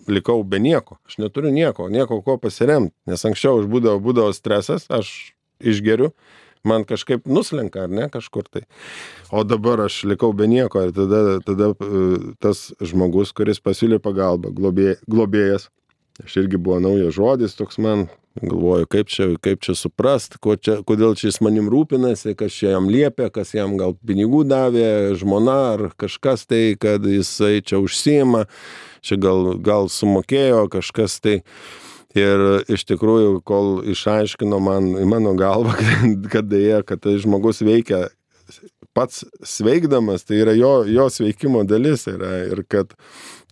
likau 0.08 0.42
be 0.44 0.60
nieko. 0.60 0.98
Aš 1.08 1.18
neturiu 1.20 1.52
nieko, 1.52 1.88
nieko 1.92 2.20
ko 2.24 2.36
pasiremti. 2.40 2.94
Nes 3.08 3.24
anksčiau 3.24 3.62
aš 3.62 3.68
būdavo, 3.72 4.00
būdavo 4.04 4.32
stresas, 4.36 4.86
aš 4.92 5.34
išgeriu 5.64 6.12
man 6.64 6.84
kažkaip 6.88 7.28
nuslenka, 7.28 7.84
ar 7.84 7.92
ne, 7.92 8.08
kažkur 8.12 8.48
tai. 8.50 8.64
O 9.30 9.44
dabar 9.44 9.84
aš 9.86 10.02
likau 10.08 10.32
be 10.36 10.48
nieko 10.50 10.86
ir 10.86 10.92
tada, 10.96 11.38
tada 11.44 11.72
e, 11.76 12.34
tas 12.42 12.66
žmogus, 12.80 13.34
kuris 13.36 13.62
pasiūlė 13.64 14.00
pagalbą, 14.04 14.52
globė, 14.56 14.96
globėjas, 15.10 15.70
aš 16.24 16.38
irgi 16.44 16.60
buvo 16.60 16.80
naujas 16.82 17.16
žodis 17.16 17.56
toks 17.58 17.80
man, 17.82 18.08
galvoju, 18.42 18.88
kaip 18.90 19.10
čia, 19.12 19.28
kaip 19.42 19.62
čia 19.62 19.76
suprast, 19.78 20.38
čia, 20.42 20.80
kodėl 20.86 21.14
čia 21.18 21.28
jis 21.30 21.40
manim 21.44 21.68
rūpinasi, 21.70 22.34
kas 22.38 22.56
čia 22.56 22.74
jam 22.74 22.88
liepia, 22.90 23.30
kas 23.34 23.54
jam 23.54 23.76
gal 23.78 23.94
pinigų 24.06 24.42
davė, 24.48 25.14
žmona 25.18 25.58
ar 25.74 25.86
kažkas 26.00 26.46
tai, 26.50 26.74
kad 26.80 27.06
jisai 27.06 27.60
čia 27.62 27.78
užsima, 27.82 28.46
čia 29.04 29.20
gal, 29.22 29.54
gal 29.62 29.90
sumokėjo 29.92 30.66
kažkas 30.72 31.20
tai. 31.22 31.42
Ir 32.14 32.42
iš 32.70 32.84
tikrųjų, 32.86 33.40
kol 33.42 33.80
išaiškino 33.90 34.60
man 34.62 34.92
mano 35.10 35.32
galvą, 35.38 35.74
kad 36.32 36.46
dėja, 36.46 36.84
kad 36.86 37.02
tai 37.02 37.16
žmogus 37.18 37.62
veikia 37.66 38.06
pats 38.94 39.24
sveikdamas, 39.42 40.22
tai 40.22 40.38
yra 40.44 40.54
jo, 40.54 40.84
jo 40.86 41.08
sveikimo 41.10 41.64
dalis 41.66 42.06
yra, 42.06 42.44
ir 42.52 42.62
kad, 42.70 42.94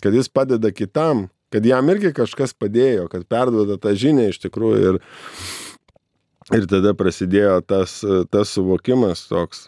kad 0.02 0.14
jis 0.14 0.30
padeda 0.30 0.70
kitam, 0.70 1.26
kad 1.52 1.66
jam 1.66 1.90
irgi 1.90 2.12
kažkas 2.14 2.54
padėjo, 2.54 3.08
kad 3.10 3.26
perduoda 3.26 3.80
tą 3.82 3.96
žinią 3.98 4.28
iš 4.30 4.38
tikrųjų. 4.46 4.92
Ir, 4.92 5.00
ir 6.54 6.68
tada 6.70 6.94
prasidėjo 6.94 7.58
tas, 7.66 7.98
tas 8.30 8.54
suvokimas 8.54 9.26
toks, 9.26 9.66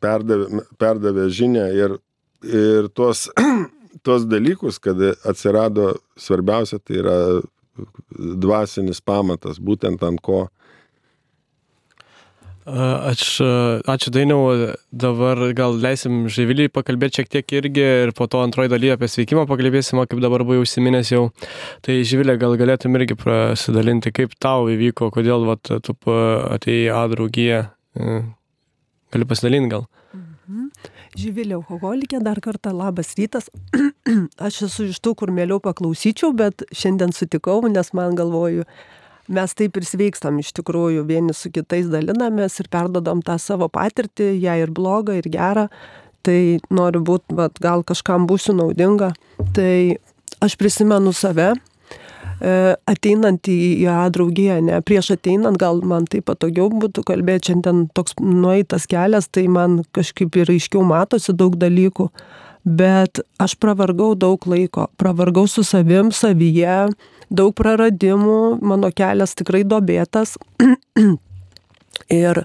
perdavė, 0.00 0.64
perdavė 0.80 1.28
žinią 1.36 1.68
ir, 1.76 1.98
ir 2.48 2.88
tuos, 2.96 3.28
tuos 4.06 4.26
dalykus, 4.30 4.80
kad 4.80 4.96
atsirado 5.28 5.92
svarbiausia, 6.16 6.80
tai 6.80 7.02
yra 7.04 7.18
dvasinis 8.18 9.02
pamatas, 9.04 9.60
būtent 9.62 10.02
ant 10.06 10.20
ko. 10.24 10.46
Aš, 12.70 13.40
ačiū 13.88 14.12
Dainiau, 14.14 14.74
dabar 14.92 15.40
gal 15.56 15.74
leisim 15.80 16.28
Žaivilį 16.30 16.68
pakalbėti 16.70 17.18
šiek 17.18 17.30
tiek 17.32 17.54
irgi 17.56 17.86
ir 18.04 18.12
po 18.14 18.28
to 18.30 18.42
antroji 18.44 18.70
dalyje 18.70 18.94
apie 18.94 19.08
sveikimą 19.10 19.46
pakalbėsim, 19.50 19.98
kaip 20.04 20.20
dabar 20.22 20.44
buvau 20.46 20.62
užsiminęs 20.62 21.10
jau. 21.10 21.24
Tai 21.82 21.96
Žaivilė, 22.06 22.36
gal 22.38 22.54
galėtum 22.60 22.94
irgi 23.00 23.16
prasidalinti, 23.18 24.12
kaip 24.14 24.36
tau 24.38 24.68
įvyko, 24.70 25.08
kodėl 25.16 25.48
vat, 25.48 25.72
tu 25.82 25.96
atėjai 26.12 26.92
A 26.94 27.06
draugiją. 27.10 27.64
Gali 29.10 29.26
pasidalinti 29.26 29.72
gal? 29.72 29.88
Živilė 31.18 31.56
alkoholikė, 31.58 32.20
dar 32.22 32.38
kartą 32.42 32.70
labas 32.76 33.16
rytas. 33.18 33.48
Aš 34.46 34.62
esu 34.68 34.86
iš 34.92 35.00
tų, 35.02 35.16
kur 35.18 35.32
mėliau 35.34 35.58
paklausyčiau, 35.62 36.30
bet 36.36 36.62
šiandien 36.70 37.14
sutikau, 37.16 37.58
nes 37.66 37.90
man 37.98 38.14
galvoju, 38.18 38.66
mes 39.30 39.56
taip 39.58 39.78
ir 39.80 39.86
sveikstam 39.88 40.38
iš 40.42 40.52
tikrųjų, 40.60 41.02
vieni 41.08 41.34
su 41.34 41.50
kitais 41.50 41.90
dalinamės 41.90 42.60
ir 42.62 42.70
perdodam 42.70 43.24
tą 43.26 43.40
savo 43.42 43.66
patirtį, 43.72 44.36
ją 44.38 44.60
ir 44.62 44.70
blogą, 44.76 45.18
ir 45.18 45.26
gerą. 45.30 45.66
Tai 46.22 46.38
noriu 46.70 47.00
būti, 47.02 47.34
gal 47.64 47.82
kažkam 47.86 48.28
būsiu 48.30 48.54
naudinga. 48.54 49.14
Tai 49.56 49.74
aš 50.44 50.56
prisimenu 50.60 51.14
save, 51.16 51.54
ateinant 52.40 53.48
į, 53.48 53.86
A 53.90 54.08
draugiją, 54.12 54.60
ne, 54.64 54.80
prieš 54.84 55.12
ateinant 55.16 55.58
gal 55.60 55.82
man 55.84 56.06
tai 56.08 56.22
patogiau 56.24 56.70
būtų 56.72 57.04
kalbėti, 57.08 57.50
šiandien 57.50 57.88
toks 57.96 58.16
nueitas 58.20 58.86
kelias, 58.88 59.28
tai 59.28 59.46
man 59.52 59.82
kažkaip 59.96 60.36
ir 60.40 60.52
aiškiau 60.54 60.84
matosi 60.86 61.34
daug 61.36 61.58
dalykų, 61.60 62.08
bet 62.64 63.20
aš 63.40 63.56
pravargau 63.60 64.14
daug 64.16 64.40
laiko, 64.48 64.88
pravargau 65.00 65.46
su 65.48 65.64
savim, 65.66 66.12
savyje, 66.16 66.88
daug 67.30 67.54
praradimų, 67.56 68.60
mano 68.64 68.90
kelias 68.94 69.36
tikrai 69.36 69.62
dobėtas 69.68 70.38
ir, 72.24 72.44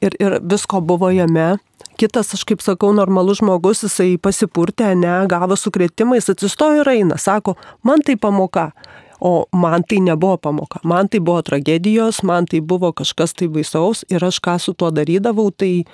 ir, 0.00 0.18
ir 0.20 0.40
visko 0.40 0.80
buvo 0.80 1.12
jame. 1.12 1.54
Kitas, 1.94 2.32
aš 2.34 2.42
kaip 2.48 2.62
sakau, 2.64 2.90
normalus 2.96 3.38
žmogus, 3.38 3.84
jisai 3.84 4.16
pasipurtė, 4.18 4.88
ne, 4.98 5.12
gavo 5.30 5.54
sukretimą, 5.54 6.16
jis 6.18 6.32
atsistojo 6.32 6.82
ir 6.82 6.90
eina, 6.90 7.20
sako, 7.22 7.54
man 7.86 8.02
tai 8.02 8.16
pamoka. 8.18 8.72
O 9.24 9.46
man 9.56 9.84
tai 9.88 10.02
nebuvo 10.04 10.36
pamoka, 10.36 10.80
man 10.84 11.08
tai 11.08 11.20
buvo 11.20 11.40
tragedijos, 11.42 12.20
man 12.22 12.44
tai 12.44 12.60
buvo 12.60 12.92
kažkas 12.92 13.32
tai 13.32 13.48
baisaus 13.48 14.04
ir 14.12 14.24
aš 14.24 14.36
ką 14.44 14.58
su 14.60 14.74
tuo 14.76 14.90
darydavau, 14.92 15.48
tai 15.48 15.86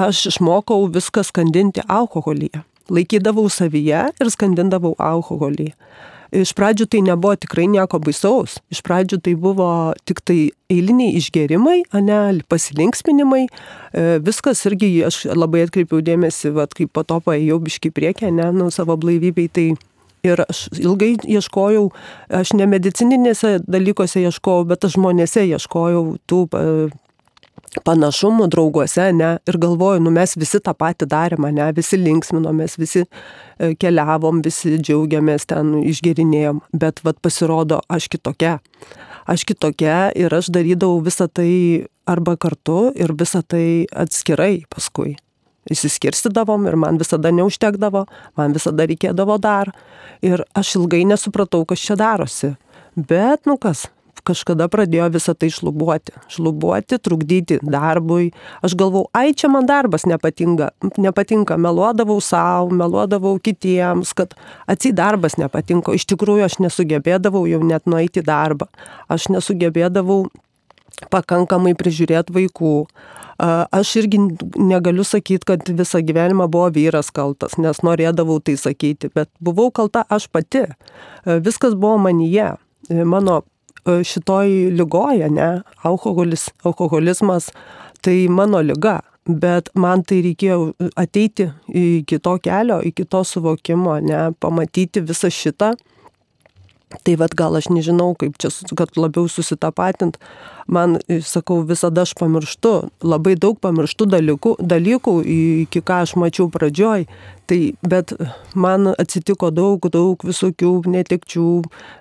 aš 0.00 0.30
išmokau 0.30 0.86
viską 0.94 1.24
skandinti 1.28 1.84
alkoholyje. 1.88 2.62
Laikydavau 2.88 3.50
savyje 3.52 4.06
ir 4.16 4.30
skandindavau 4.32 4.94
alkoholyje. 4.96 5.76
Iš 6.30 6.52
pradžių 6.54 6.86
tai 6.86 7.00
nebuvo 7.02 7.34
tikrai 7.42 7.66
nieko 7.66 7.98
baisaus. 7.98 8.60
Iš 8.70 8.84
pradžių 8.86 9.18
tai 9.26 9.34
buvo 9.34 9.90
tik 10.06 10.22
tai 10.22 10.38
eiliniai 10.70 11.16
išgerimai, 11.18 11.80
ne, 12.06 12.18
pasilinksminimai. 12.46 13.42
E, 13.44 14.04
viskas 14.22 14.62
irgi, 14.70 14.92
aš 15.08 15.24
labai 15.34 15.64
atkreipiau 15.66 16.00
dėmesį, 16.06 16.54
vat, 16.54 16.76
kaip 16.78 16.92
po 16.94 17.02
to 17.02 17.18
paėjau 17.26 17.58
biški 17.66 17.90
priekį, 17.92 18.30
ne, 18.38 18.46
nu 18.54 18.70
savo 18.70 18.94
blaivybei, 19.00 19.50
tai 19.50 19.66
Ir 20.26 20.42
aš 20.44 20.66
ilgai 20.76 21.14
ieškojau, 21.24 21.86
aš 22.40 22.52
ne 22.58 22.66
medicininėse 22.68 23.60
dalykuose 23.64 24.20
ieškojau, 24.26 24.66
bet 24.68 24.84
aš 24.84 24.98
žmonėse 24.98 25.46
ieškojau 25.48 26.04
tų 26.28 26.42
panašumų 27.86 28.48
drauguose, 28.50 29.10
ne, 29.14 29.30
ir 29.48 29.58
galvoju, 29.62 30.02
nu 30.02 30.10
mes 30.14 30.34
visi 30.38 30.58
tą 30.62 30.74
patį 30.74 31.06
darėme, 31.10 31.52
ne, 31.54 31.68
visi 31.76 31.98
linksminomės, 32.00 32.76
visi 32.80 33.04
e, 33.04 33.72
keliavom, 33.78 34.42
visi 34.44 34.74
džiaugiamės 34.80 35.46
ten, 35.50 35.76
išgerinėjom, 35.92 36.64
bet 36.74 37.04
vad 37.06 37.20
pasirodo, 37.22 37.80
aš 37.88 38.10
kitokia. 38.10 38.58
Aš 39.30 39.46
kitokia 39.46 40.10
ir 40.18 40.34
aš 40.34 40.50
darydavau 40.50 40.98
visą 41.06 41.30
tai 41.30 41.86
arba 42.10 42.34
kartu 42.40 42.88
ir 42.98 43.14
visą 43.14 43.44
tai 43.46 43.86
atskirai 43.94 44.64
paskui 44.72 45.14
išsiskirstydavom 45.70 46.66
ir 46.70 46.76
man 46.80 46.98
visada 47.00 47.32
neužtekdavo, 47.34 48.06
man 48.40 48.56
visada 48.56 48.88
reikėdavo 48.90 49.38
dar. 49.42 49.72
Ir 50.24 50.44
aš 50.56 50.76
ilgai 50.80 51.04
nesupratau, 51.08 51.64
kas 51.68 51.82
čia 51.86 51.96
darosi. 52.00 52.54
Bet, 52.98 53.46
nu 53.46 53.56
kas, 53.60 53.86
kažkada 54.26 54.68
pradėjo 54.70 55.08
visą 55.14 55.34
tai 55.38 55.50
šlubuoti. 55.52 56.14
Šlubuoti, 56.32 56.98
trukdyti 57.02 57.60
darbui. 57.62 58.30
Aš 58.66 58.76
galvau, 58.78 59.06
ai 59.16 59.32
čia 59.36 59.50
man 59.52 59.68
darbas 59.68 60.06
nepatinka, 60.08 60.70
nepatinka. 60.98 61.56
meluodavau 61.56 62.20
savo, 62.20 62.70
meluodavau 62.74 63.38
kitiems, 63.38 64.12
kad 64.14 64.34
atsi 64.66 64.92
darbas 64.92 65.38
nepatinka. 65.40 65.94
Iš 65.96 66.06
tikrųjų 66.12 66.46
aš 66.46 66.60
nesugebėdavau 66.60 67.46
jau 67.48 67.62
net 67.64 67.86
nueiti 67.86 68.20
į 68.20 68.26
darbą. 68.28 68.68
Aš 69.08 69.30
nesugebėdavau 69.32 70.26
pakankamai 71.10 71.74
prižiūrėti 71.78 72.34
vaikų. 72.34 72.74
Aš 73.40 73.94
irgi 74.02 74.18
negaliu 74.60 75.04
sakyti, 75.06 75.46
kad 75.48 75.68
visą 75.68 76.02
gyvenimą 76.04 76.44
buvo 76.52 76.66
vyras 76.74 77.08
kaltas, 77.14 77.56
nes 77.56 77.80
norėdavau 77.86 78.36
tai 78.44 78.58
sakyti, 78.60 79.08
bet 79.16 79.30
buvau 79.40 79.70
kalta 79.72 80.04
aš 80.12 80.28
pati. 80.28 80.66
Viskas 81.24 81.72
buvo 81.72 81.96
manyje. 82.04 82.52
Mano 82.90 83.40
šitoj 83.86 84.50
lygoje, 84.76 85.30
ne, 85.32 85.62
alkoholis, 85.88 86.50
alkoholizmas, 86.64 87.48
tai 88.04 88.26
mano 88.28 88.60
lyga, 88.60 88.98
bet 89.24 89.70
man 89.74 90.02
tai 90.04 90.20
reikėjo 90.26 90.90
ateiti 91.00 91.50
iki 91.68 92.18
to 92.20 92.36
kelio, 92.44 92.80
iki 92.84 93.06
to 93.08 93.22
suvokimo, 93.24 93.96
ne, 94.04 94.26
pamatyti 94.40 95.00
visą 95.00 95.32
šitą. 95.32 95.74
Tai 97.06 97.12
vad 97.20 97.36
gal 97.38 97.54
aš 97.54 97.68
nežinau, 97.70 98.16
kaip 98.18 98.34
čia, 98.42 98.48
kad 98.74 98.96
labiau 98.98 99.28
susitapatint, 99.30 100.16
man, 100.70 100.98
sakau, 101.26 101.60
visada 101.66 102.04
aš 102.06 102.14
pamirštu, 102.18 102.72
labai 103.02 103.34
daug 103.40 103.58
pamirštų 103.62 104.06
dalykų, 104.14 104.54
dalykų 104.62 105.14
iki 105.66 105.82
ką 105.84 106.02
aš 106.06 106.14
mačiau 106.20 106.48
pradžioj, 106.52 107.06
tai, 107.50 107.58
bet 107.82 108.12
man 108.54 108.92
atsitiko 108.92 109.50
daug, 109.54 109.88
daug 109.90 110.22
visokių 110.26 110.70
netikčių, 110.90 111.46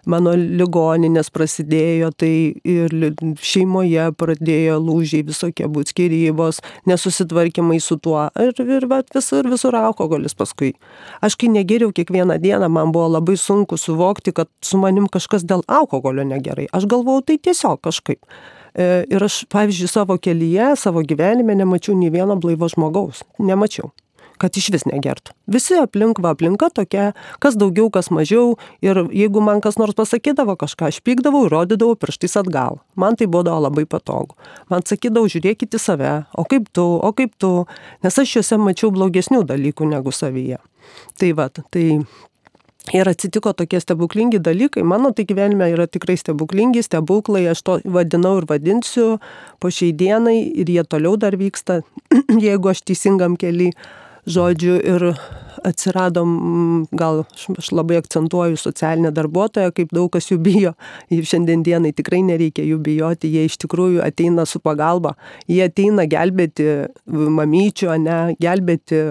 mano 0.09 0.35
ligoninės 0.37 1.31
prasidėjo, 1.33 2.11
tai 2.21 2.33
ir 2.61 2.93
šeimoje 3.41 4.09
pradėjo 4.19 4.77
lūžiai 4.83 5.25
visokie 5.25 5.65
būti 5.65 5.95
skirybos, 5.95 6.61
nesusitvarkymai 6.89 7.79
su 7.81 7.97
tuo 7.97 8.27
ir, 8.37 8.53
ir 8.61 8.85
visur, 9.15 9.49
visur 9.49 9.79
alkoholis 9.79 10.37
paskui. 10.37 10.75
Aš 11.25 11.39
kai 11.39 11.49
negeriau 11.53 11.89
kiekvieną 11.95 12.37
dieną, 12.43 12.69
man 12.69 12.93
buvo 12.93 13.09
labai 13.17 13.37
sunku 13.39 13.79
suvokti, 13.81 14.35
kad 14.35 14.51
su 14.61 14.77
manim 14.77 15.09
kažkas 15.09 15.47
dėl 15.49 15.65
alkoholio 15.65 16.27
negerai. 16.29 16.69
Aš 16.75 16.85
galvojau, 16.91 17.25
tai 17.25 17.41
tiesiog 17.49 17.81
kažkaip. 17.89 18.21
E, 18.73 19.05
ir 19.09 19.25
aš, 19.25 19.43
pavyzdžiui, 19.51 19.89
savo 19.91 20.19
kelyje, 20.21 20.73
savo 20.79 21.03
gyvenime 21.05 21.57
nemačiau 21.57 21.97
nei 21.97 22.13
vieno 22.13 22.37
blaivo 22.39 22.69
žmogaus. 22.71 23.23
Nemačiau 23.39 23.91
kad 24.39 24.55
iš 24.57 24.69
vis 24.73 24.85
negertų. 24.87 25.33
Visi 25.51 25.75
aplink, 25.79 26.21
va 26.23 26.31
aplinka 26.33 26.69
tokia, 26.71 27.11
kas 27.43 27.57
daugiau, 27.59 27.89
kas 27.93 28.09
mažiau. 28.13 28.55
Ir 28.85 29.01
jeigu 29.11 29.43
man 29.43 29.59
kas 29.63 29.77
nors 29.81 29.97
pasakydavo 29.97 30.55
kažką, 30.59 30.93
aš 30.93 31.01
pykdavau 31.03 31.45
ir 31.47 31.53
rodydavau 31.53 31.97
pirštais 31.99 32.37
atgal. 32.39 32.79
Man 32.99 33.19
tai 33.19 33.27
būdavo 33.31 33.65
labai 33.67 33.85
patogu. 33.89 34.37
Man 34.71 34.87
sakydavau, 34.87 35.27
žiūrėkite 35.31 35.75
į 35.75 35.83
save, 35.83 36.13
o 36.31 36.47
kaip 36.47 36.71
tu, 36.71 36.85
o 37.03 37.11
kaip 37.15 37.35
tu, 37.41 37.51
nes 38.05 38.21
aš 38.23 38.37
juose 38.39 38.59
mačiau 38.61 38.93
blogesnių 38.95 39.43
dalykų 39.49 39.91
negu 39.91 40.15
savyje. 40.15 40.61
Tai 41.19 41.33
va, 41.37 41.49
tai 41.51 41.85
Ir 42.93 43.05
atsitiko 43.05 43.53
tokie 43.53 43.79
stebuklingi 43.81 44.39
dalykai. 44.41 44.83
Mano 44.83 45.11
tai 45.13 45.25
gyvenime 45.29 45.67
yra 45.69 45.85
tikrai 45.85 46.15
stebuklingi, 46.17 46.81
stebuklai, 46.81 47.43
aš 47.51 47.61
to 47.61 47.77
vadinau 47.85 48.39
ir 48.39 48.47
vadinsiu 48.49 49.19
po 49.61 49.69
šiai 49.69 49.93
dienai 49.93 50.39
ir 50.63 50.71
jie 50.73 50.83
toliau 50.89 51.13
dar 51.21 51.37
vyksta, 51.37 51.83
jeigu 52.47 52.71
aš 52.73 52.85
teisingam 52.89 53.37
keliui. 53.37 53.75
Žodžiu, 54.29 54.73
ir 54.85 55.03
atsiradom, 55.65 56.33
gal 56.93 57.23
aš 57.57 57.69
labai 57.73 57.97
akcentuoju 57.97 58.59
socialinę 58.59 59.09
darbuotoją, 59.15 59.71
kaip 59.73 59.93
daug 59.95 60.11
kas 60.13 60.27
jų 60.29 60.37
bijo. 60.43 60.73
Ir 61.09 61.25
šiandien 61.25 61.63
dienai 61.65 61.93
tikrai 61.97 62.19
nereikia 62.27 62.65
jų 62.67 62.77
bijoti, 62.83 63.31
jie 63.31 63.47
iš 63.47 63.57
tikrųjų 63.63 64.03
ateina 64.05 64.45
su 64.45 64.61
pagalba. 64.61 65.15
Jie 65.49 65.63
ateina 65.65 66.05
gelbėti 66.09 66.67
mamyčių, 67.07 67.95
ne, 68.03 68.19
gelbėti 68.43 69.01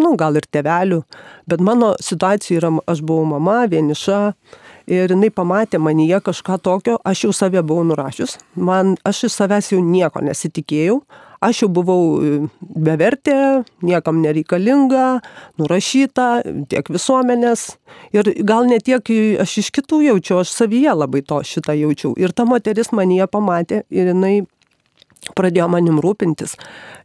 nu, 0.00 0.14
gal 0.20 0.36
ir 0.38 0.46
tevelių, 0.52 1.02
bet 1.50 1.64
mano 1.64 1.92
situacija 2.00 2.60
yra, 2.60 2.72
aš 2.90 3.02
buvau 3.06 3.26
mama, 3.34 3.62
vieniša 3.70 4.20
ir 4.92 5.12
jinai 5.14 5.30
pamatė 5.34 5.80
manyje 5.82 6.22
kažką 6.24 6.58
tokio, 6.62 6.98
aš 7.04 7.26
jau 7.26 7.34
save 7.36 7.62
buvau 7.62 7.84
nurašius, 7.86 8.38
man, 8.54 8.96
aš 9.08 9.26
iš 9.28 9.36
savęs 9.40 9.72
jau 9.74 9.82
nieko 9.84 10.22
nesitikėjau, 10.24 11.00
aš 11.42 11.64
jau 11.64 11.68
buvau 11.74 12.02
e, 12.22 12.32
bevertė, 12.60 13.36
niekam 13.82 14.22
nereikalinga, 14.22 15.06
nurašyta, 15.60 16.28
tiek 16.70 16.90
visuomenės 16.92 17.66
ir 18.14 18.30
gal 18.46 18.68
ne 18.70 18.78
tiek 18.82 19.12
aš 19.42 19.58
iš 19.64 19.72
kitų 19.78 20.02
jaučiu, 20.08 20.40
aš 20.42 20.54
savyje 20.54 20.94
labai 20.94 21.24
to 21.26 21.42
šitą 21.46 21.76
jaučiau. 21.78 22.14
Ir 22.20 22.34
ta 22.34 22.46
moteris 22.48 22.92
manyje 22.94 23.26
pamatė 23.30 23.82
ir 23.90 24.12
jinai 24.14 24.36
pradėjo 25.36 25.68
manim 25.70 26.00
rūpintis. 26.02 26.56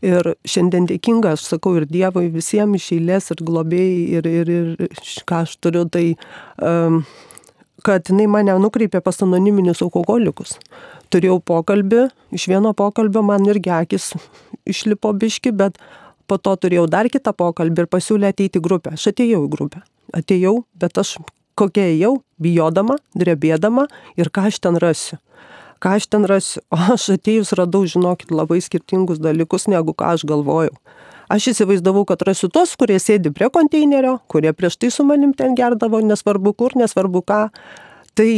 Ir 0.05 0.33
šiandien 0.47 0.87
dėkinga, 0.89 1.35
aš 1.35 1.45
sakau, 1.51 1.75
ir 1.77 1.87
Dievui 1.89 2.27
visiems 2.33 2.81
iš 2.81 2.97
eilės, 2.97 3.31
ir 3.33 3.43
globėjai, 3.45 4.19
ir, 4.19 4.29
ir, 4.41 4.51
ir 4.57 5.23
ką 5.29 5.43
aš 5.45 5.57
turiu, 5.61 5.85
tai 5.91 6.05
um, 6.57 7.03
kad 7.85 8.09
jinai 8.09 8.27
mane 8.31 8.57
nukreipė 8.61 9.01
pas 9.05 9.21
anoniminius 9.25 9.83
alkoholikus. 9.85 10.57
Turėjau 11.13 11.39
pokalbį, 11.45 12.07
iš 12.35 12.49
vieno 12.51 12.73
pokalbio 12.77 13.23
man 13.23 13.45
irgi 13.47 13.71
akis 13.71 14.11
išlipo 14.67 15.13
biški, 15.15 15.53
bet 15.55 15.77
po 16.27 16.39
to 16.41 16.55
turėjau 16.59 16.87
dar 16.91 17.07
kitą 17.11 17.31
pokalbį 17.37 17.85
ir 17.85 17.91
pasiūlė 17.91 18.33
ateiti 18.33 18.59
į 18.59 18.65
grupę. 18.65 18.97
Aš 18.97 19.13
atėjau 19.13 19.45
į 19.45 19.51
grupę. 19.53 19.85
Atėjau, 20.17 20.57
bet 20.75 20.99
aš 20.99 21.17
kokia 21.57 21.87
ėjau, 21.93 22.17
bijodama, 22.41 22.97
drebėdama 23.17 23.87
ir 24.19 24.29
ką 24.33 24.49
aš 24.51 24.59
ten 24.65 24.77
rasiu 24.81 25.21
ką 25.81 25.97
aš 25.97 26.07
ten 26.11 26.27
rasiu. 26.29 26.63
O 26.73 26.79
aš 26.93 27.09
atėjus 27.17 27.53
radau, 27.57 27.85
žinokit, 27.89 28.31
labai 28.33 28.59
skirtingus 28.63 29.21
dalykus, 29.23 29.67
negu 29.71 29.95
ką 29.97 30.13
aš 30.15 30.25
galvojau. 30.29 30.75
Aš 31.27 31.49
įsivaizdavau, 31.51 32.05
kad 32.07 32.23
rasiu 32.23 32.47
tos, 32.47 32.77
kurie 32.79 33.01
sėdi 33.03 33.33
prie 33.35 33.49
konteinerio, 33.51 34.17
kurie 34.31 34.53
prieš 34.55 34.77
tai 34.79 34.91
su 34.95 35.03
manim 35.03 35.33
ten 35.35 35.57
gerdavo, 35.59 35.99
nesvarbu 35.99 36.53
kur, 36.55 36.77
nesvarbu 36.79 37.23
ką. 37.27 37.41
Tai 38.17 38.29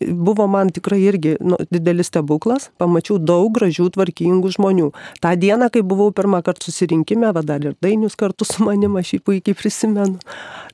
buvo 0.00 0.48
man 0.50 0.72
tikrai 0.74 0.98
irgi 1.04 1.36
nu, 1.44 1.58
didelis 1.70 2.08
stebuklas, 2.10 2.70
pamačiau 2.80 3.20
daug 3.22 3.52
gražių, 3.54 3.86
tvarkingų 3.94 4.50
žmonių. 4.56 4.88
Ta 5.22 5.36
diena, 5.38 5.68
kai 5.70 5.84
buvau 5.86 6.08
pirmą 6.16 6.40
kartą 6.46 6.66
susirinkime, 6.66 7.28
va 7.36 7.44
dar 7.46 7.62
ir 7.62 7.76
dainius 7.84 8.18
kartu 8.18 8.48
su 8.48 8.64
manim, 8.66 8.96
aš 8.98 9.14
jį 9.14 9.20
puikiai 9.28 9.58
prisimenu 9.58 10.18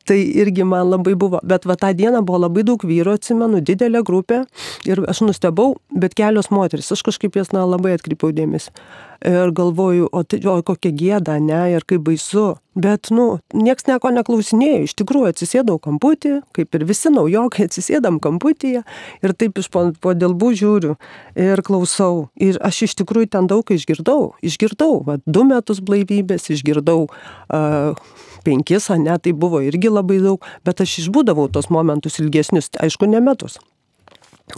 tai 0.08 0.18
irgi 0.42 0.66
man 0.68 0.90
labai 0.90 1.14
buvo. 1.18 1.40
Bet 1.46 1.66
va 1.68 1.76
tą 1.80 1.92
dieną 1.96 2.24
buvo 2.26 2.42
labai 2.46 2.64
daug 2.66 2.82
vyrų, 2.86 3.16
atsimenu, 3.18 3.62
didelė 3.62 4.02
grupė 4.06 4.42
ir 4.88 5.04
aš 5.08 5.24
nustebau, 5.26 5.76
bet 5.90 6.16
kelios 6.18 6.50
moteris, 6.54 6.92
aš 6.94 7.04
kažkaip 7.08 7.38
jas 7.38 7.52
na, 7.54 7.64
labai 7.68 7.96
atkreipiau 7.98 8.34
dėmesį. 8.36 8.74
Ir 9.22 9.52
galvoju, 9.54 10.08
o, 10.10 10.24
tai, 10.26 10.40
o 10.50 10.56
kokia 10.66 10.90
gėda, 10.98 11.36
ne, 11.38 11.60
ir 11.76 11.84
kaip 11.86 12.02
baisu. 12.08 12.56
Bet, 12.74 13.12
nu, 13.14 13.36
nieks 13.54 13.84
nieko 13.86 14.10
neklausinėjo, 14.10 14.80
iš 14.86 14.94
tikrųjų 14.98 15.28
atsisėdau 15.30 15.76
kamputį, 15.82 16.38
kaip 16.56 16.74
ir 16.74 16.84
visi 16.88 17.12
naujokai 17.12 17.66
atsisėdam 17.68 18.18
kamputyje 18.24 18.82
ir 18.82 19.34
taip 19.38 19.60
iš 19.62 19.68
po, 19.70 19.84
po 20.02 20.14
dėlbų 20.18 20.50
žiūriu 20.58 20.96
ir 21.38 21.62
klausau. 21.62 22.26
Ir 22.34 22.58
aš 22.66 22.82
iš 22.88 22.96
tikrųjų 23.02 23.30
ten 23.36 23.50
daug 23.50 23.70
išgirdau. 23.70 24.32
Išgirdau, 24.42 25.02
va, 25.06 25.20
du 25.26 25.44
metus 25.46 25.82
blaivybės, 25.84 26.48
išgirdau 26.56 27.04
uh, 27.06 28.16
penkis, 28.42 28.88
ne, 28.98 29.18
tai 29.22 29.36
buvo 29.36 29.62
irgi 29.62 29.92
labai 29.92 30.18
daug, 30.24 30.42
bet 30.66 30.82
aš 30.82 30.98
išbūdavau 31.04 31.46
tos 31.52 31.70
momentus 31.70 32.18
ilgesnius, 32.18 32.72
aišku, 32.82 33.06
ne 33.06 33.22
metus. 33.22 33.60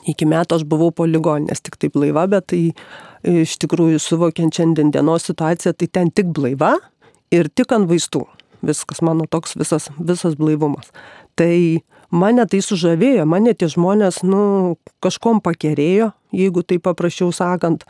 Iki 0.09 0.27
metų 0.27 0.59
aš 0.59 0.64
buvau 0.68 0.90
po 0.94 1.07
ligoninės 1.07 1.61
tik 1.62 1.77
taip 1.79 1.94
blaiva, 1.94 2.24
bet 2.31 2.48
tai 2.50 2.62
iš 3.24 3.56
tikrųjų 3.62 4.00
suvokiant 4.02 4.54
šiandien 4.54 4.92
dienos 4.94 5.26
situaciją, 5.28 5.74
tai 5.76 5.88
ten 5.88 6.10
tik 6.14 6.30
blaiva 6.37 6.76
ir 7.34 7.48
tik 7.48 7.72
ant 7.74 7.88
vaistų. 7.90 8.24
Viskas 8.64 9.02
mano 9.04 9.26
toks 9.28 9.56
visas, 9.60 9.90
visas 9.98 10.37
blaivumas. 10.40 10.88
Tai 11.37 11.82
mane 12.14 12.44
tai 12.48 12.60
sužavėjo, 12.64 13.26
mane 13.28 13.54
tie 13.56 13.68
žmonės, 13.72 14.22
nu, 14.24 14.76
kažkom 15.04 15.42
pakerėjo, 15.44 16.12
jeigu 16.32 16.64
tai 16.64 16.78
paprasčiau 16.82 17.32
sakant. 17.34 17.84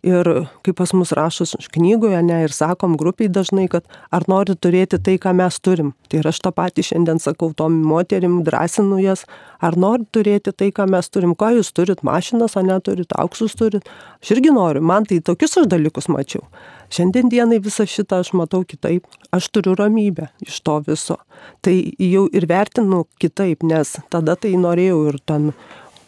Ir 0.00 0.28
kaip 0.64 0.78
pas 0.78 0.94
mus 0.96 1.10
rašos 1.12 1.52
knygoje, 1.74 2.22
ne, 2.24 2.38
ir 2.46 2.54
sakom 2.56 2.94
grupiai 2.96 3.28
dažnai, 3.28 3.66
kad 3.68 3.84
ar 4.08 4.24
nori 4.32 4.54
turėti 4.56 4.96
tai, 4.96 5.18
ką 5.20 5.34
mes 5.36 5.58
turim. 5.60 5.92
Tai 6.08 6.22
ir 6.22 6.28
aš 6.30 6.40
tą 6.40 6.54
patį 6.56 6.86
šiandien 6.88 7.20
sakau 7.20 7.50
tom 7.56 7.76
moterim, 7.84 8.38
drąsinu 8.46 8.96
jas, 9.04 9.26
ar 9.60 9.76
nori 9.76 10.08
turėti 10.08 10.54
tai, 10.56 10.70
ką 10.72 10.86
mes 10.88 11.12
turim, 11.12 11.34
ką 11.36 11.52
jūs 11.58 11.72
turit, 11.76 12.00
mašinas, 12.06 12.56
ar 12.56 12.64
neturit, 12.64 13.12
auksus 13.12 13.52
turit. 13.60 13.84
Aš 14.24 14.32
irgi 14.38 14.54
noriu, 14.56 14.80
man 14.80 15.04
tai 15.04 15.20
tokius 15.20 15.58
aš 15.60 15.68
dalykus 15.68 16.08
mačiau. 16.08 16.46
Šiandien 16.90 17.28
dienai 17.30 17.60
visą 17.62 17.84
šitą 17.86 18.22
aš 18.24 18.32
matau 18.34 18.64
kitaip. 18.66 19.04
Aš 19.36 19.50
turiu 19.54 19.76
ramybę 19.78 20.30
iš 20.42 20.62
to 20.66 20.80
viso. 20.88 21.20
Tai 21.62 21.76
jau 22.02 22.24
ir 22.32 22.48
vertinu 22.50 23.04
kitaip, 23.22 23.62
nes 23.62 23.98
tada 24.10 24.34
tai 24.34 24.56
norėjau 24.58 25.04
ir 25.12 25.20
ten 25.28 25.52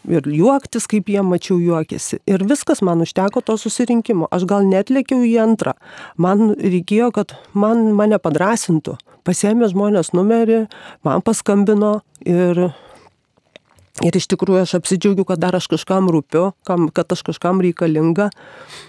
ir 0.09 0.27
juoktis, 0.27 0.89
kaip 0.91 1.11
jie 1.11 1.23
mačiau 1.27 1.59
juokėsi. 1.63 2.21
Ir 2.27 2.45
viskas 2.49 2.83
man 2.83 3.05
užteko 3.05 3.43
to 3.45 3.57
susirinkimo. 3.61 4.29
Aš 4.35 4.47
gal 4.51 4.67
net 4.69 4.91
lėkiau 4.91 5.23
į 5.27 5.37
antrą. 5.43 5.77
Man 6.17 6.55
reikėjo, 6.59 7.13
kad 7.15 7.37
man 7.55 7.93
mane 7.99 8.19
padrasintų. 8.23 8.99
Pasėmė 9.23 9.69
žmonės 9.71 10.11
numerį, 10.17 10.65
man 11.07 11.23
paskambino 11.23 12.01
ir 12.27 12.73
Ir 14.01 14.17
iš 14.17 14.25
tikrųjų 14.33 14.63
aš 14.65 14.73
apsidžiaugiu, 14.79 15.27
kad 15.29 15.41
dar 15.43 15.53
aš 15.59 15.67
kažkam 15.69 16.07
rūpiu, 16.09 16.55
kam, 16.65 16.87
kad 16.89 17.13
aš 17.13 17.21
kažkam 17.27 17.61
reikalinga 17.61 18.31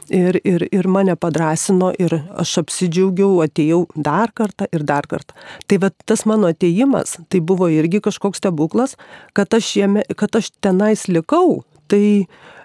ir, 0.08 0.38
ir, 0.48 0.64
ir 0.72 0.88
mane 0.88 1.18
padrasino 1.20 1.90
ir 2.00 2.16
aš 2.40 2.54
apsidžiaugiau, 2.64 3.42
atėjau 3.44 3.82
dar 4.00 4.32
kartą 4.32 4.70
ir 4.72 4.86
dar 4.88 5.10
kartą. 5.12 5.36
Tai 5.68 5.82
va 5.84 5.92
tas 6.08 6.24
mano 6.30 6.48
ateimas, 6.48 7.18
tai 7.28 7.44
buvo 7.44 7.68
irgi 7.68 8.00
kažkoks 8.06 8.40
stebuklas, 8.40 8.96
kad 9.36 9.52
aš, 9.52 9.74
jame, 9.82 10.08
kad 10.16 10.40
aš 10.40 10.54
tenais 10.64 11.10
likau. 11.12 11.66
Tai 11.92 12.04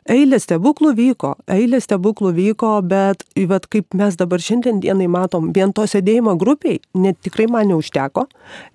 eilė 0.09 0.39
stebuklų 0.41 0.93
vyko, 0.97 1.33
eilė 1.51 1.81
stebuklų 1.85 2.33
vyko, 2.37 2.71
bet, 2.87 3.25
bet 3.37 3.69
kaip 3.71 3.95
mes 3.99 4.17
dabar 4.19 4.43
šiandien 4.43 4.81
dienai 4.83 5.09
matom, 5.11 5.51
vien 5.55 5.73
to 5.77 5.85
sėdėjimo 5.89 6.35
grupiai 6.41 6.81
net 6.97 7.21
tikrai 7.25 7.49
man 7.53 7.69
neužteko, 7.71 8.25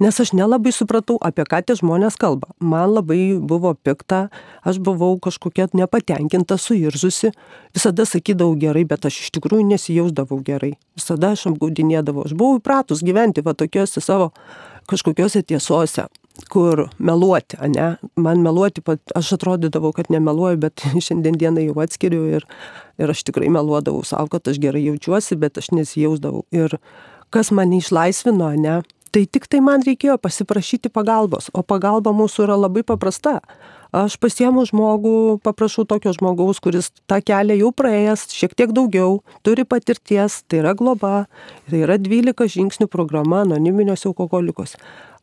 nes 0.04 0.20
aš 0.22 0.34
nelabai 0.38 0.74
supratau, 0.76 1.18
apie 1.22 1.46
ką 1.50 1.64
tie 1.66 1.78
žmonės 1.80 2.18
kalba. 2.22 2.54
Man 2.62 2.94
labai 2.94 3.36
buvo 3.42 3.74
pikta, 3.74 4.28
aš 4.64 4.80
buvau 4.84 5.16
kažkokia 5.22 5.70
nepatenkinta, 5.74 6.58
suirzusi, 6.62 7.34
visada 7.76 8.08
sakydavau 8.10 8.58
gerai, 8.60 8.86
bet 8.88 9.10
aš 9.10 9.24
iš 9.26 9.34
tikrųjų 9.38 9.68
nesijausdavau 9.74 10.42
gerai. 10.46 10.76
Visada 11.00 11.34
aš 11.34 11.48
apgaudinėdavau, 11.54 12.28
aš 12.28 12.38
buvau 12.38 12.62
įpratus 12.62 13.04
gyventi 13.06 13.46
va 13.46 13.58
tokiuose 13.58 14.04
savo 14.04 14.32
kažkokiuose 14.90 15.42
tiesose 15.48 16.06
kur 16.50 16.88
meluoti, 16.98 17.58
ne? 17.70 17.96
Man 18.16 18.42
meluoti, 18.46 18.82
aš 19.16 19.36
atrodydavau, 19.38 19.94
kad 19.94 20.10
nemeluoju, 20.14 20.60
bet 20.66 20.86
šiandien 21.06 21.38
dieną 21.40 21.68
jau 21.68 21.78
atskiriu 21.84 22.26
ir, 22.40 22.48
ir 23.02 23.14
aš 23.14 23.26
tikrai 23.30 23.52
meluodavau 23.54 24.04
savo, 24.08 24.32
kad 24.34 24.50
aš 24.50 24.60
gerai 24.64 24.86
jaučiuosi, 24.88 25.38
bet 25.40 25.62
aš 25.62 25.72
nesijausdavau. 25.78 26.46
Ir 26.56 26.78
kas 27.34 27.54
mane 27.54 27.80
išlaisvino, 27.82 28.50
ne? 28.58 28.82
Tai 29.14 29.22
tik 29.30 29.46
tai 29.46 29.60
man 29.62 29.84
reikėjo 29.86 30.18
pasiprašyti 30.18 30.90
pagalbos, 30.90 31.52
o 31.54 31.62
pagalba 31.62 32.10
mūsų 32.18 32.48
yra 32.48 32.58
labai 32.58 32.82
paprasta. 32.82 33.36
Aš 33.94 34.16
pasiemu 34.18 34.64
žmogų, 34.66 35.38
paprašau 35.46 35.84
tokio 35.86 36.16
žmogaus, 36.16 36.58
kuris 36.58 36.90
tą 37.06 37.20
kelią 37.22 37.60
jau 37.60 37.70
praėjęs, 37.78 38.24
šiek 38.34 38.56
tiek 38.58 38.74
daugiau, 38.74 39.20
turi 39.46 39.68
patirties, 39.70 40.40
tai 40.50 40.64
yra 40.64 40.74
globa, 40.74 41.28
tai 41.70 41.84
yra 41.86 42.00
12 42.02 42.50
žingsnių 42.56 42.90
programa 42.90 43.44
anoniminios 43.46 44.08
alkoholikos 44.10 44.74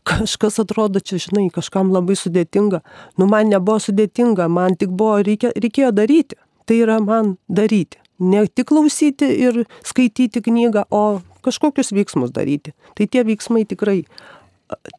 kažkas 0.07 0.59
atrodo 0.63 1.01
čia, 1.01 1.19
žinai, 1.21 1.49
kažkam 1.55 1.93
labai 1.95 2.17
sudėtinga. 2.19 2.83
Nu, 3.19 3.29
man 3.31 3.51
nebuvo 3.53 3.79
sudėtinga, 3.83 4.49
man 4.53 4.77
tik 4.81 4.93
buvo, 4.93 5.19
reikia, 5.27 5.53
reikėjo 5.57 5.93
daryti. 5.97 6.39
Tai 6.69 6.77
yra 6.79 7.01
man 7.03 7.35
daryti. 7.51 7.99
Ne 8.21 8.45
tik 8.47 8.69
klausyti 8.71 9.27
ir 9.47 9.63
skaityti 9.87 10.43
knygą, 10.45 10.85
o 10.93 11.21
kažkokius 11.45 11.93
veiksmus 11.97 12.33
daryti. 12.37 12.75
Tai 12.95 13.07
tie 13.09 13.25
veiksmai 13.27 13.65
tikrai, 13.69 14.03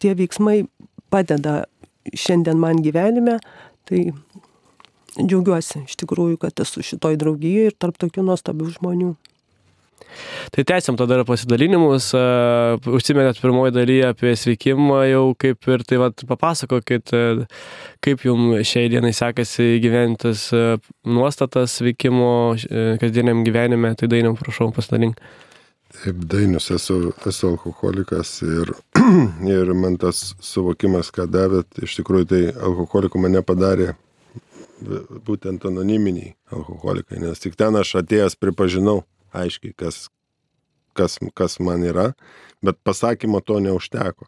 tie 0.02 0.16
veiksmai 0.18 0.64
padeda 1.14 1.62
šiandien 2.18 2.60
man 2.60 2.82
gyvenime. 2.84 3.38
Tai 3.88 4.02
džiaugiuosi 5.20 5.86
iš 5.86 5.98
tikrųjų, 6.02 6.40
kad 6.42 6.64
esu 6.64 6.84
šitoj 6.86 7.20
draugijoje 7.22 7.72
ir 7.72 7.78
tarp 7.78 8.00
tokių 8.02 8.26
nuostabių 8.32 8.72
žmonių. 8.78 9.14
Tai 10.52 10.66
tęsiam 10.68 10.98
tada 11.00 11.22
pasidalinimus. 11.28 12.12
Užsiminėt 12.92 13.42
pirmoji 13.42 13.76
dalyje 13.76 14.10
apie 14.12 14.34
sveikimą 14.40 15.04
jau 15.10 15.24
kaip 15.40 15.70
ir 15.72 15.86
tai 15.88 16.02
vad 16.02 16.26
papasakokit, 16.30 17.14
kaip 18.04 18.26
jums 18.26 18.66
šiai 18.68 18.90
dienai 18.92 19.14
sekasi 19.16 19.78
gyventis 19.84 20.50
nuostatas 21.06 21.80
sveikimo 21.80 22.34
kasdieniam 23.02 23.46
gyvenime. 23.48 23.96
Tai 24.00 24.12
dainiam, 24.12 24.38
prašau, 24.40 24.72
pasidalink. 24.76 25.20
Taip, 25.92 26.22
dainius, 26.32 26.70
esu, 26.72 27.12
esu 27.28 27.50
alkoholikas 27.50 28.38
ir, 28.48 28.70
ir 29.58 29.74
man 29.76 29.98
tas 30.00 30.32
suvokimas, 30.40 31.10
ką 31.12 31.26
davėt, 31.28 31.82
iš 31.84 31.98
tikrųjų 32.00 32.28
tai 32.32 32.42
alkoholikų 32.56 33.20
mane 33.20 33.42
padarė 33.44 33.92
būtent 35.28 35.66
anoniminiai 35.68 36.32
alkoholikai, 36.56 37.20
nes 37.22 37.44
tik 37.44 37.58
ten 37.60 37.76
aš 37.78 37.98
atėjęs 38.02 38.38
pripažinau, 38.40 39.02
aiškiai, 39.34 39.74
kas, 39.78 40.06
kas, 40.98 41.18
kas 41.38 41.60
man 41.64 41.86
yra, 41.88 42.12
bet 42.64 42.80
pasakymo 42.86 43.42
to 43.46 43.60
neužteko. 43.64 44.28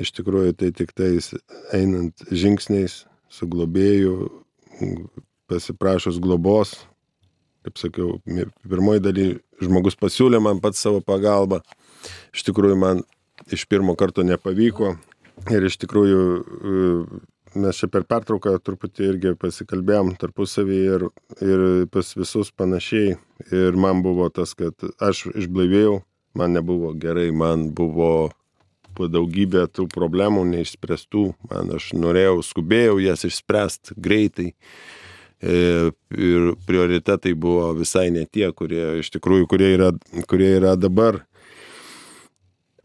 Iš 0.00 0.12
tikrųjų, 0.16 0.54
tai 0.56 0.70
tik 0.76 0.94
tais 0.96 1.32
einant 1.76 2.22
žingsniais 2.30 3.04
su 3.30 3.48
globėju, 3.50 4.30
pasiprašus 5.50 6.20
globos, 6.22 6.76
kaip 7.66 7.76
sakiau, 7.80 8.18
pirmoji 8.64 9.02
daly 9.04 9.26
žmogus 9.60 9.98
pasiūlė 10.00 10.40
man 10.40 10.62
pats 10.62 10.80
savo 10.80 11.02
pagalbą. 11.04 11.60
Iš 12.32 12.46
tikrųjų, 12.48 12.78
man 12.80 13.02
iš 13.52 13.66
pirmo 13.68 13.96
karto 13.98 14.24
nepavyko 14.24 14.94
ir 15.52 15.66
iš 15.68 15.76
tikrųjų 15.82 16.22
mes 17.54 17.78
čia 17.80 17.88
per 17.90 18.04
pertrauką 18.08 18.56
truputį 18.62 19.06
irgi 19.12 19.32
pasikalbėjom 19.40 20.14
tarpusavį 20.20 20.80
ir, 20.94 21.06
ir 21.42 21.64
pas 21.92 22.12
visus 22.16 22.52
panašiai. 22.54 23.16
Ir 23.50 23.78
man 23.80 24.04
buvo 24.04 24.28
tas, 24.30 24.54
kad 24.54 24.74
aš 25.00 25.26
išblaivėjau, 25.32 26.00
man 26.38 26.54
nebuvo 26.54 26.92
gerai, 26.94 27.30
man 27.32 27.70
buvo 27.74 28.30
po 28.94 29.06
daugybę 29.10 29.64
tų 29.70 29.86
problemų 29.90 30.44
neišspręstų, 30.50 31.24
man 31.50 31.74
aš 31.76 31.92
norėjau, 31.96 32.40
skubėjau 32.44 32.98
jas 33.02 33.24
išspręsti 33.28 33.96
greitai. 33.96 34.50
E, 35.40 35.54
ir 36.12 36.50
prioritetai 36.68 37.32
buvo 37.32 37.70
visai 37.78 38.10
ne 38.12 38.26
tie, 38.28 38.50
kurie 38.52 39.00
iš 39.00 39.08
tikrųjų, 39.14 39.48
kurie 39.48 39.72
yra, 39.78 39.94
kurie 40.28 40.52
yra 40.58 40.74
dabar 40.76 41.22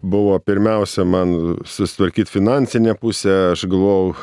buvo 0.05 0.39
pirmiausia 0.39 1.03
man 1.03 1.57
susitvarkyti 1.65 2.31
finansinę 2.31 2.95
pusę, 3.01 3.33
aš 3.51 3.65
galvojau, 3.69 4.13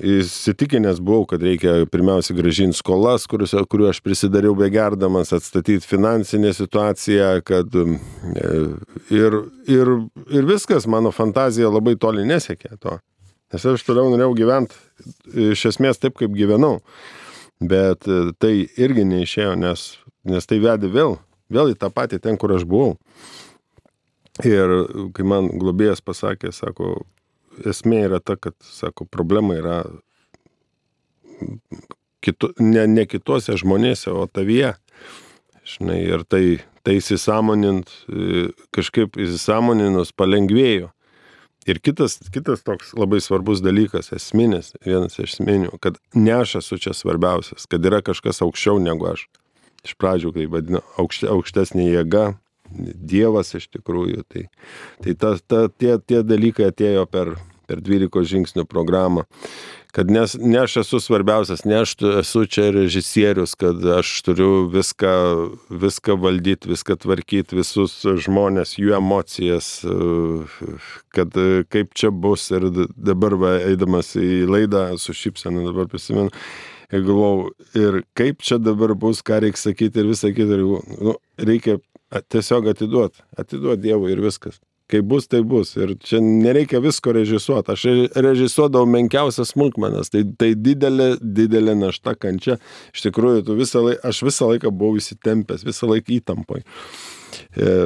įsitikinęs 0.00 1.00
buvau, 1.04 1.26
kad 1.28 1.42
reikia 1.44 1.82
pirmiausia 1.90 2.34
gražinti 2.36 2.78
skolas, 2.78 3.26
kuriuo 3.28 3.90
aš 3.90 4.00
prisidariau 4.04 4.54
begerdamas, 4.58 5.32
atstatyti 5.36 5.86
finansinę 5.88 6.52
situaciją, 6.56 7.30
kad 7.46 7.74
e, 7.76 7.86
ir, 9.12 9.38
ir, 9.70 9.92
ir 10.32 10.48
viskas, 10.48 10.88
mano 10.90 11.12
fantazija 11.14 11.70
labai 11.72 11.96
toli 12.00 12.26
nesiekė 12.28 12.76
to. 12.82 12.98
Nes 13.52 13.66
aš 13.68 13.84
toliau 13.84 14.08
norėjau 14.12 14.32
gyventi 14.38 15.48
iš 15.52 15.66
esmės 15.74 16.00
taip, 16.00 16.16
kaip 16.20 16.32
gyvenau. 16.36 16.80
Bet 17.62 18.08
e, 18.08 18.32
tai 18.40 18.54
irgi 18.80 19.04
neišėjo, 19.08 19.54
nes, 19.60 19.86
nes 20.28 20.48
tai 20.48 20.60
vedė 20.62 20.90
vėl, 20.92 21.18
vėl 21.52 21.74
į 21.74 21.78
tą 21.78 21.92
patį 21.92 22.22
ten, 22.24 22.40
kur 22.40 22.56
aš 22.56 22.64
buvau. 22.68 22.96
Ir 24.48 24.70
kai 25.12 25.26
man 25.28 25.50
globėjas 25.60 26.00
pasakė, 26.00 26.54
sako, 26.56 27.02
esmė 27.68 28.04
yra 28.08 28.20
ta, 28.20 28.36
kad, 28.36 28.56
sako, 28.64 29.06
problema 29.10 29.56
yra 29.58 29.76
kitu, 32.22 32.52
ne, 32.62 32.86
ne 32.86 33.06
kitose 33.08 33.56
žmonėse, 33.60 34.12
o 34.14 34.26
tavyje. 34.30 34.74
Žinai, 35.66 36.00
ir 36.08 36.24
tai, 36.26 36.44
tai 36.86 36.98
įsisamonint, 36.98 37.90
kažkaip 38.74 39.18
įsisamoninus 39.20 40.14
palengvėjo. 40.18 40.90
Ir 41.70 41.78
kitas, 41.78 42.16
kitas 42.34 42.64
toks 42.66 42.90
labai 42.98 43.20
svarbus 43.22 43.60
dalykas, 43.62 44.10
esminis, 44.16 44.72
vienas 44.82 45.14
iš 45.20 45.36
esminių, 45.36 45.76
kad 45.82 46.00
ne 46.18 46.34
aš 46.40 46.56
esu 46.58 46.80
čia 46.82 46.94
svarbiausias, 46.96 47.68
kad 47.70 47.84
yra 47.86 48.00
kažkas 48.02 48.42
aukščiau 48.42 48.82
negu 48.82 49.06
aš. 49.12 49.28
Iš 49.86 49.94
pradžių, 49.98 50.32
kai 50.34 50.48
vadinu, 50.50 50.80
aukšte, 50.98 51.28
aukštesnė 51.30 51.86
jėga, 51.86 52.24
Dievas 52.96 53.54
iš 53.58 53.68
tikrųjų. 53.72 54.24
Tai, 54.28 54.46
tai 55.04 55.14
ta, 55.14 55.36
ta, 55.46 55.66
tie, 55.68 55.96
tie 55.98 56.22
dalykai 56.26 56.70
atėjo 56.70 57.06
per, 57.10 57.36
per 57.68 57.82
12 57.84 58.26
žingsnių 58.32 58.66
programą. 58.68 59.26
Kad 59.92 60.08
nes, 60.08 60.32
ne 60.40 60.62
aš 60.62 60.78
esu 60.80 61.02
svarbiausias, 61.04 61.66
ne 61.68 61.82
aš 61.82 61.90
esu 62.22 62.46
čia 62.48 62.70
režisierius, 62.72 63.52
kad 63.60 63.76
aš 63.98 64.08
turiu 64.24 64.62
viską, 64.72 65.12
viską 65.68 66.16
valdyti, 66.16 66.70
viską 66.70 66.96
tvarkyti, 67.02 67.58
visus 67.58 67.98
žmonės, 68.24 68.78
jų 68.80 68.94
emocijas, 68.96 69.68
kad 71.12 71.36
kaip 71.68 71.92
čia 71.92 72.08
bus. 72.08 72.48
Ir 72.56 72.70
dabar 72.96 73.36
va, 73.36 73.52
eidamas 73.68 74.14
į 74.16 74.46
laidą 74.48 74.86
su 74.96 75.12
šypsena 75.12 75.66
dabar 75.68 75.92
prisimenu, 75.92 76.32
ir 76.88 77.04
galvau, 77.04 77.50
ir 77.76 78.02
kaip 78.16 78.40
čia 78.44 78.56
dabar 78.64 78.96
bus, 78.96 79.20
ką 79.20 79.42
reikia 79.44 79.60
sakyti 79.60 80.00
ir 80.00 80.08
visą 80.08 80.32
kitą. 80.32 80.56
Nu, 81.04 81.18
reikia 81.36 81.76
tiesiog 82.20 82.68
atiduoti, 82.74 83.24
atiduoti 83.38 83.82
Dievui 83.86 84.12
ir 84.12 84.22
viskas 84.24 84.60
kaip 84.92 85.08
bus, 85.08 85.28
tai 85.30 85.40
bus. 85.46 85.72
Ir 85.80 85.94
čia 86.04 86.20
nereikia 86.20 86.82
visko 86.84 87.14
režisuoti. 87.16 87.72
Aš 87.72 87.86
režisuodavau 88.26 88.88
menkiausias 88.90 89.54
smulkmenas. 89.54 90.12
Tai, 90.12 90.24
tai 90.38 90.52
didelė, 90.58 91.14
didelė 91.22 91.76
našta 91.78 92.12
kančia. 92.18 92.58
Iš 92.92 93.06
tikrųjų, 93.08 93.56
visą 93.58 93.84
laiką, 93.86 94.02
aš 94.12 94.22
visą 94.28 94.52
laiką 94.52 94.72
buvau 94.72 95.00
įsitempęs, 95.00 95.64
visą 95.64 95.88
laiką 95.88 96.16
įtampai. 96.18 96.62
E, 97.56 97.76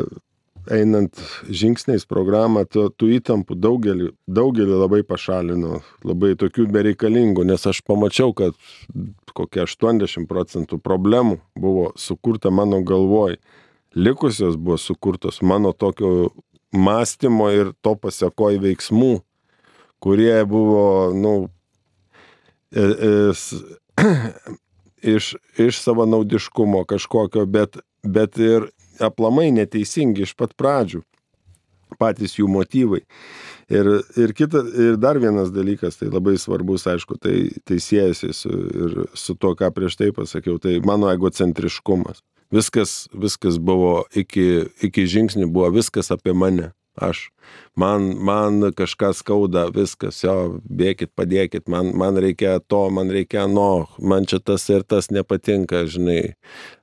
einant 0.73 1.21
žingsniais 1.47 2.07
programą, 2.11 2.65
tų, 2.67 2.89
tų 2.99 3.13
įtampų 3.21 3.55
daugelį, 3.63 4.11
daugelį 4.27 4.81
labai 4.81 5.03
pašalino, 5.07 5.83
labai 6.07 6.33
tokių 6.39 6.67
bereikalingų, 6.75 7.45
nes 7.47 7.69
aš 7.71 7.85
pamačiau, 7.87 8.35
kad 8.35 8.59
kokie 9.37 9.63
80 9.63 10.27
procentų 10.27 10.81
problemų 10.83 11.39
buvo 11.55 11.93
sukurta 12.01 12.51
mano 12.51 12.81
galvoj, 12.87 13.39
likusios 13.97 14.57
buvo 14.57 14.77
sukurtos 14.77 15.43
mano 15.43 15.73
tokio 15.73 16.31
mąstymo 16.73 17.49
ir 17.55 17.73
to 17.81 17.95
pasiekoj 17.97 18.61
veiksmų, 18.61 19.15
kurie 20.03 20.37
buvo, 20.49 21.13
nu, 21.17 21.35
iš, 22.71 23.47
e, 23.97 24.13
iš, 25.17 25.35
iš 25.59 25.81
savanaudiškumo 25.81 26.85
kažkokio, 26.85 27.47
bet, 27.47 27.81
bet 28.05 28.39
ir 28.39 28.69
aplamai 29.01 29.49
neteisingi 29.55 30.27
iš 30.27 30.37
pat 30.37 30.53
pradžių, 30.59 31.01
patys 32.01 32.37
jų 32.37 32.51
motyvai. 32.53 33.03
Ir, 33.73 33.89
ir, 34.21 34.33
kita, 34.37 34.61
ir 34.87 35.01
dar 35.01 35.19
vienas 35.19 35.51
dalykas, 35.55 35.97
tai 35.99 36.11
labai 36.13 36.37
svarbus, 36.39 36.85
aišku, 36.87 37.17
tai, 37.23 37.49
tai 37.67 37.81
siejasi 37.83 38.35
su, 38.37 38.53
ir 38.53 38.97
su 39.17 39.35
to, 39.35 39.57
ką 39.59 39.73
prieš 39.75 39.97
tai 39.99 40.13
pasakiau, 40.15 40.61
tai 40.63 40.77
mano 40.85 41.09
egocentriškumas. 41.11 42.21
Viskas, 42.55 43.09
viskas 43.13 43.59
buvo 43.59 44.05
iki, 44.15 44.67
iki 44.87 45.07
žingsnių, 45.11 45.49
buvo 45.51 45.73
viskas 45.81 46.13
apie 46.15 46.35
mane. 46.37 46.73
Aš, 46.97 47.27
man, 47.77 48.15
man 48.25 48.73
kažką 48.73 49.11
skauda, 49.13 49.67
viskas, 49.69 50.23
jo, 50.25 50.63
bėkit, 50.65 51.11
padėkit, 51.13 51.67
man, 51.69 51.91
man 51.93 52.17
reikia 52.17 52.55
to, 52.73 52.87
man 52.89 53.11
reikia 53.13 53.43
no, 53.53 53.85
man 54.01 54.25
čia 54.25 54.39
tas 54.41 54.65
ir 54.73 54.81
tas 54.81 55.11
nepatinka, 55.13 55.83
žinai. 55.93 56.39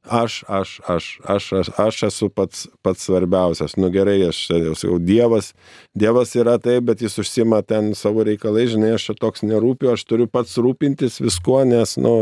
Aš, 0.05 0.43
aš, 0.45 0.75
aš, 0.85 1.07
aš, 1.25 1.47
aš, 1.57 1.71
aš 1.81 2.01
esu 2.11 2.29
pats, 2.29 2.67
pats 2.85 3.07
svarbiausias. 3.07 3.73
Nu 3.81 3.89
gerai, 3.89 4.19
aš 4.27 4.43
jau 4.51 4.75
sakau, 4.77 4.99
Dievas, 5.01 5.55
Dievas 5.97 6.35
yra 6.37 6.59
taip, 6.61 6.85
bet 6.91 7.01
jis 7.01 7.17
užsima 7.23 7.63
ten 7.65 7.95
savo 7.97 8.27
reikalai, 8.27 8.67
žinai, 8.69 8.93
aš 8.99 9.07
čia 9.09 9.17
toks 9.17 9.41
nerūpiu, 9.49 9.95
aš 9.95 10.05
turiu 10.05 10.29
pats 10.29 10.59
rūpintis 10.61 11.17
viskuo, 11.25 11.63
nes, 11.65 11.97
nu, 11.97 12.13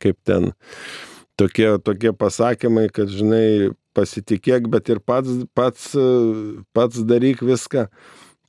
kaip 0.00 0.16
ten 0.24 0.54
tokie, 1.40 1.68
tokie 1.84 2.12
pasakymai, 2.16 2.88
kad, 2.92 3.10
žinai, 3.12 3.72
pasitikėk, 3.96 4.68
bet 4.72 4.90
ir 4.92 5.00
pats, 5.00 5.44
pats, 5.56 5.90
pats 6.76 7.04
daryk 7.08 7.42
viską. 7.44 7.86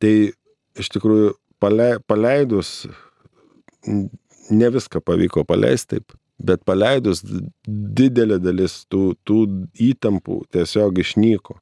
Tai 0.01 0.13
iš 0.77 0.93
tikrųjų 0.93 1.33
paleidus, 1.59 2.87
ne 3.87 4.71
viską 4.73 5.01
pavyko 5.03 5.45
paleisti 5.47 5.97
taip, 5.97 6.17
bet 6.37 6.63
paleidus 6.67 7.23
didelė 7.65 8.37
dalis 8.41 8.83
tų, 8.91 9.15
tų 9.25 9.39
įtampų 9.89 10.43
tiesiog 10.53 11.01
išnyko. 11.01 11.57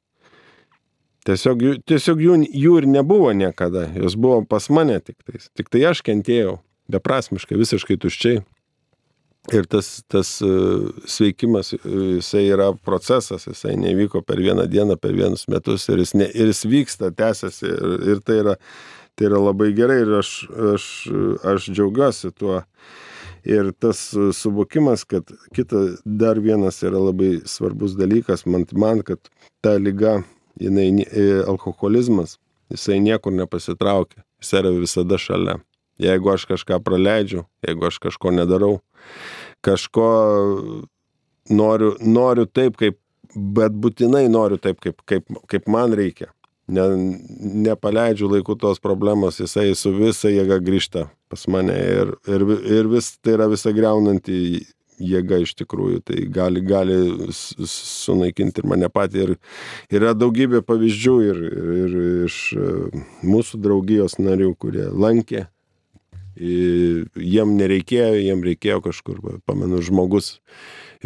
Tiesiog, 1.26 1.62
tiesiog 1.90 2.20
jų, 2.22 2.34
jų 2.54 2.74
ir 2.82 2.84
nebuvo 2.86 3.32
niekada, 3.34 3.88
jos 3.98 4.14
buvo 4.14 4.44
pas 4.46 4.68
mane 4.70 5.00
tik 5.02 5.16
tais. 5.26 5.48
Tik 5.58 5.72
tai 5.72 5.82
aš 5.90 6.04
kentėjau, 6.06 6.60
beprasmiškai, 6.92 7.58
visiškai 7.58 7.96
tuščiai. 8.04 8.44
Ir 9.54 9.66
tas, 9.70 10.02
tas 10.10 10.40
e, 10.42 10.48
sveikimas, 11.06 11.72
e, 11.72 11.78
jisai 12.16 12.48
yra 12.50 12.72
procesas, 12.84 13.46
jisai 13.46 13.76
nevyko 13.78 14.22
per 14.26 14.40
vieną 14.42 14.64
dieną, 14.66 14.96
per 14.98 15.14
vienus 15.14 15.46
metus 15.52 15.86
ir 15.88 16.02
jis, 16.02 16.14
ne, 16.18 16.26
ir 16.34 16.50
jis 16.50 16.64
vyksta, 16.66 17.12
tęsiasi 17.14 17.68
ir, 17.68 17.92
ir 18.10 18.22
tai, 18.26 18.40
yra, 18.42 18.56
tai 19.14 19.28
yra 19.28 19.42
labai 19.44 19.70
gerai 19.76 20.00
ir 20.02 20.16
aš, 20.18 20.32
aš, 20.74 20.86
aš 21.54 21.68
džiaugiuosi 21.70 22.32
tuo. 22.34 22.64
Ir 23.46 23.70
tas 23.78 24.00
suvokimas, 24.34 25.04
kad 25.06 25.30
kita 25.54 25.84
dar 26.02 26.40
vienas 26.42 26.80
yra 26.82 26.98
labai 26.98 27.44
svarbus 27.46 27.94
dalykas, 27.94 28.42
man, 28.50 28.66
man 28.74 29.04
kad 29.06 29.30
ta 29.62 29.76
lyga, 29.78 30.16
jinai, 30.58 30.88
e, 31.06 31.28
alkoholizmas, 31.46 32.40
jisai 32.74 32.98
niekur 33.04 33.36
nepasitraukia, 33.36 34.24
jis 34.42 34.52
yra 34.58 34.74
visada 34.74 35.22
šalia. 35.22 35.60
Jeigu 36.02 36.34
aš 36.34 36.44
kažką 36.50 36.82
praleidžiu, 36.84 37.46
jeigu 37.64 37.86
aš 37.86 38.02
kažko 38.02 38.34
nedarau, 38.34 38.80
kažko 39.66 40.08
noriu, 41.50 41.94
noriu 42.00 42.46
taip, 42.46 42.78
kaip, 42.80 42.98
bet 43.34 43.74
būtinai 43.74 44.26
noriu 44.32 44.58
taip, 44.62 44.80
kaip, 44.80 45.02
kaip, 45.06 45.28
kaip 45.50 45.68
man 45.70 45.94
reikia. 45.96 46.32
Ne, 46.66 46.82
nepaleidžiu 47.62 48.26
laiku 48.26 48.56
tos 48.58 48.80
problemos, 48.82 49.36
jisai 49.38 49.68
su 49.78 49.92
visa 49.94 50.32
jėga 50.32 50.58
grįžta 50.66 51.04
pas 51.30 51.44
mane 51.46 51.76
ir, 51.78 52.10
ir, 52.26 52.42
ir 52.78 52.88
vis 52.90 53.12
tai 53.22 53.36
yra 53.36 53.46
visa 53.50 53.70
greunanti 53.74 54.64
jėga 54.98 55.40
iš 55.44 55.52
tikrųjų, 55.60 56.00
tai 56.08 56.24
gali, 56.32 56.62
gali 56.64 56.96
sunaikinti 57.30 58.62
ir 58.62 58.68
mane 58.70 58.88
patį. 58.92 59.26
Ir 59.26 60.00
yra 60.00 60.14
daugybė 60.16 60.62
pavyzdžių 60.66 61.16
ir, 61.26 61.42
ir 61.82 61.98
iš 62.28 62.38
e, 62.56 62.70
mūsų 63.26 63.60
draugijos 63.62 64.18
narių, 64.22 64.54
kurie 64.58 64.88
lankė 64.90 65.46
jiem 66.36 67.54
nereikėjo, 67.58 68.16
jiem 68.20 68.42
reikėjo 68.44 68.82
kažkur, 68.84 69.22
pamenu, 69.48 69.80
žmogus 69.84 70.36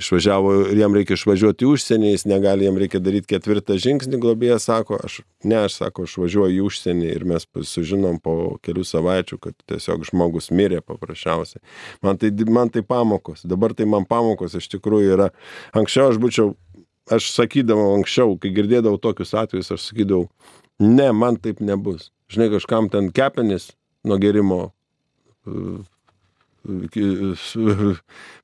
išvažiavo 0.00 0.52
jam 0.76 0.94
reikia 0.94 1.16
išvažiuoti 1.16 1.66
į 1.66 1.70
užsienį, 1.74 2.12
jis 2.14 2.24
negali, 2.28 2.66
jam 2.66 2.78
reikia 2.80 3.00
daryti 3.02 3.30
ketvirtą 3.34 3.76
žingsnį, 3.80 4.20
globėjas 4.22 4.68
sako, 4.68 5.00
aš, 5.04 5.20
ne, 5.44 5.58
aš 5.66 5.80
sako, 5.80 6.06
aš 6.08 6.16
važiuoju 6.22 6.56
į 6.56 6.62
užsienį 6.68 7.10
ir 7.10 7.26
mes 7.28 7.46
sužinom 7.72 8.20
po 8.22 8.56
kelių 8.64 8.86
savaičių, 8.86 9.40
kad 9.42 9.56
tiesiog 9.70 10.06
žmogus 10.08 10.50
mirė 10.54 10.80
paprasčiausiai. 10.86 11.62
Man 12.06 12.20
tai, 12.20 12.32
man 12.48 12.72
tai 12.72 12.84
pamokos, 12.86 13.44
dabar 13.44 13.74
tai 13.76 13.88
man 13.90 14.06
pamokos 14.08 14.56
iš 14.58 14.70
tikrųjų 14.76 15.16
yra, 15.18 15.30
anksčiau 15.76 16.10
aš 16.12 16.20
būčiau, 16.22 16.54
aš 17.10 17.32
sakydavau 17.34 17.94
anksčiau, 17.98 18.38
kai 18.40 18.54
girdėdavau 18.56 19.00
tokius 19.02 19.34
atvejus, 19.38 19.72
aš 19.74 19.90
sakydavau, 19.90 20.28
ne, 20.80 21.10
man 21.12 21.40
taip 21.42 21.62
nebus. 21.64 22.10
Žinai, 22.30 22.52
kažkam 22.54 22.86
ten 22.92 23.10
kepenis 23.12 23.72
nuo 24.06 24.20
gerimo 24.22 24.68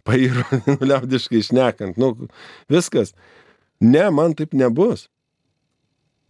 pairo, 0.06 0.44
liaudiškai 0.88 1.42
išnekant, 1.42 1.98
nu, 2.00 2.14
viskas. 2.72 3.14
Ne, 3.80 4.08
man 4.10 4.34
taip 4.34 4.54
nebus. 4.56 5.08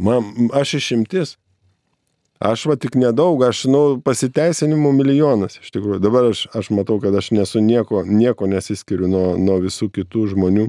Man, 0.03 0.51
aš 0.53 0.75
išimtis. 0.81 1.37
Aš 2.43 2.67
va 2.69 2.75
tik 2.77 2.99
nedaug, 3.01 3.41
aš, 3.47 3.63
nu, 3.73 3.83
pasiteisinimų 4.05 4.91
milijonas 4.99 5.57
iš 5.63 5.71
tikrųjų. 5.73 6.03
Dabar 6.05 6.29
aš, 6.35 6.43
aš 6.59 6.69
matau, 6.75 6.99
kad 7.01 7.15
aš 7.17 7.31
nesu 7.33 7.63
nieko, 7.65 8.03
nieko 8.05 8.49
nesiskiriu 8.51 9.09
nuo, 9.09 9.31
nuo 9.41 9.57
visų 9.63 9.89
kitų 9.95 10.27
žmonių. 10.35 10.67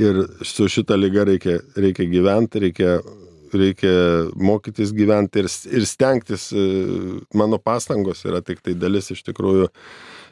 Ir 0.00 0.24
su 0.42 0.66
šita 0.72 0.96
lyga 0.98 1.28
reikia, 1.28 1.60
reikia 1.78 2.08
gyventi, 2.10 2.64
reikia 2.64 2.96
reikia 3.56 3.92
mokytis 4.36 4.92
gyventi 4.96 5.42
ir, 5.42 5.48
ir 5.72 5.86
stengtis. 5.88 6.50
E, 6.52 6.64
mano 7.36 7.58
pastangos 7.62 8.24
yra 8.28 8.42
tik 8.44 8.62
tai 8.64 8.76
dalis 8.78 9.10
iš 9.14 9.22
tikrųjų, 9.28 9.68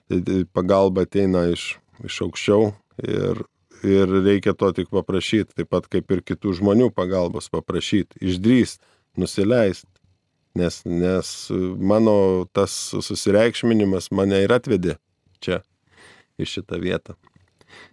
tai, 0.09 0.21
tai 0.27 0.41
pagalba 0.55 1.07
ateina 1.07 1.49
iš, 1.53 1.71
iš 2.07 2.21
aukščiau 2.27 2.71
ir, 3.05 3.43
ir 3.87 4.17
reikia 4.25 4.55
to 4.59 4.71
tik 4.77 4.91
paprašyti, 4.95 5.57
taip 5.59 5.71
pat 5.75 5.89
kaip 5.91 6.11
ir 6.15 6.25
kitų 6.27 6.57
žmonių 6.61 6.91
pagalbos 6.95 7.51
paprašyti, 7.53 8.21
išdrįsti, 8.23 8.85
nusileisti. 9.19 9.91
Nes, 10.59 10.81
nes 10.89 11.29
mano 11.79 12.49
tas 12.57 12.73
susireikšminimas 12.91 14.09
mane 14.17 14.41
ir 14.43 14.55
atvedė 14.57 14.97
čia, 15.45 15.61
į 16.41 16.49
šitą 16.57 16.81
vietą. 16.83 17.15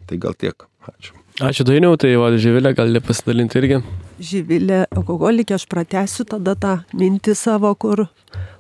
Tai 0.10 0.18
gal 0.22 0.38
tiek. 0.40 0.66
Ačiū. 0.90 1.25
Ačiū 1.44 1.66
Dainiau, 1.68 1.98
tai 2.00 2.14
va, 2.16 2.30
Živilė 2.40 2.72
gali 2.78 3.02
pasidalinti 3.04 3.58
irgi. 3.60 3.82
Živilė 4.24 4.86
alkoholikė, 4.96 5.58
aš 5.58 5.66
pratęsiu 5.68 6.24
tada 6.32 6.54
tą 6.56 6.76
mintį 6.96 7.34
savo, 7.36 7.74
kur, 7.76 8.06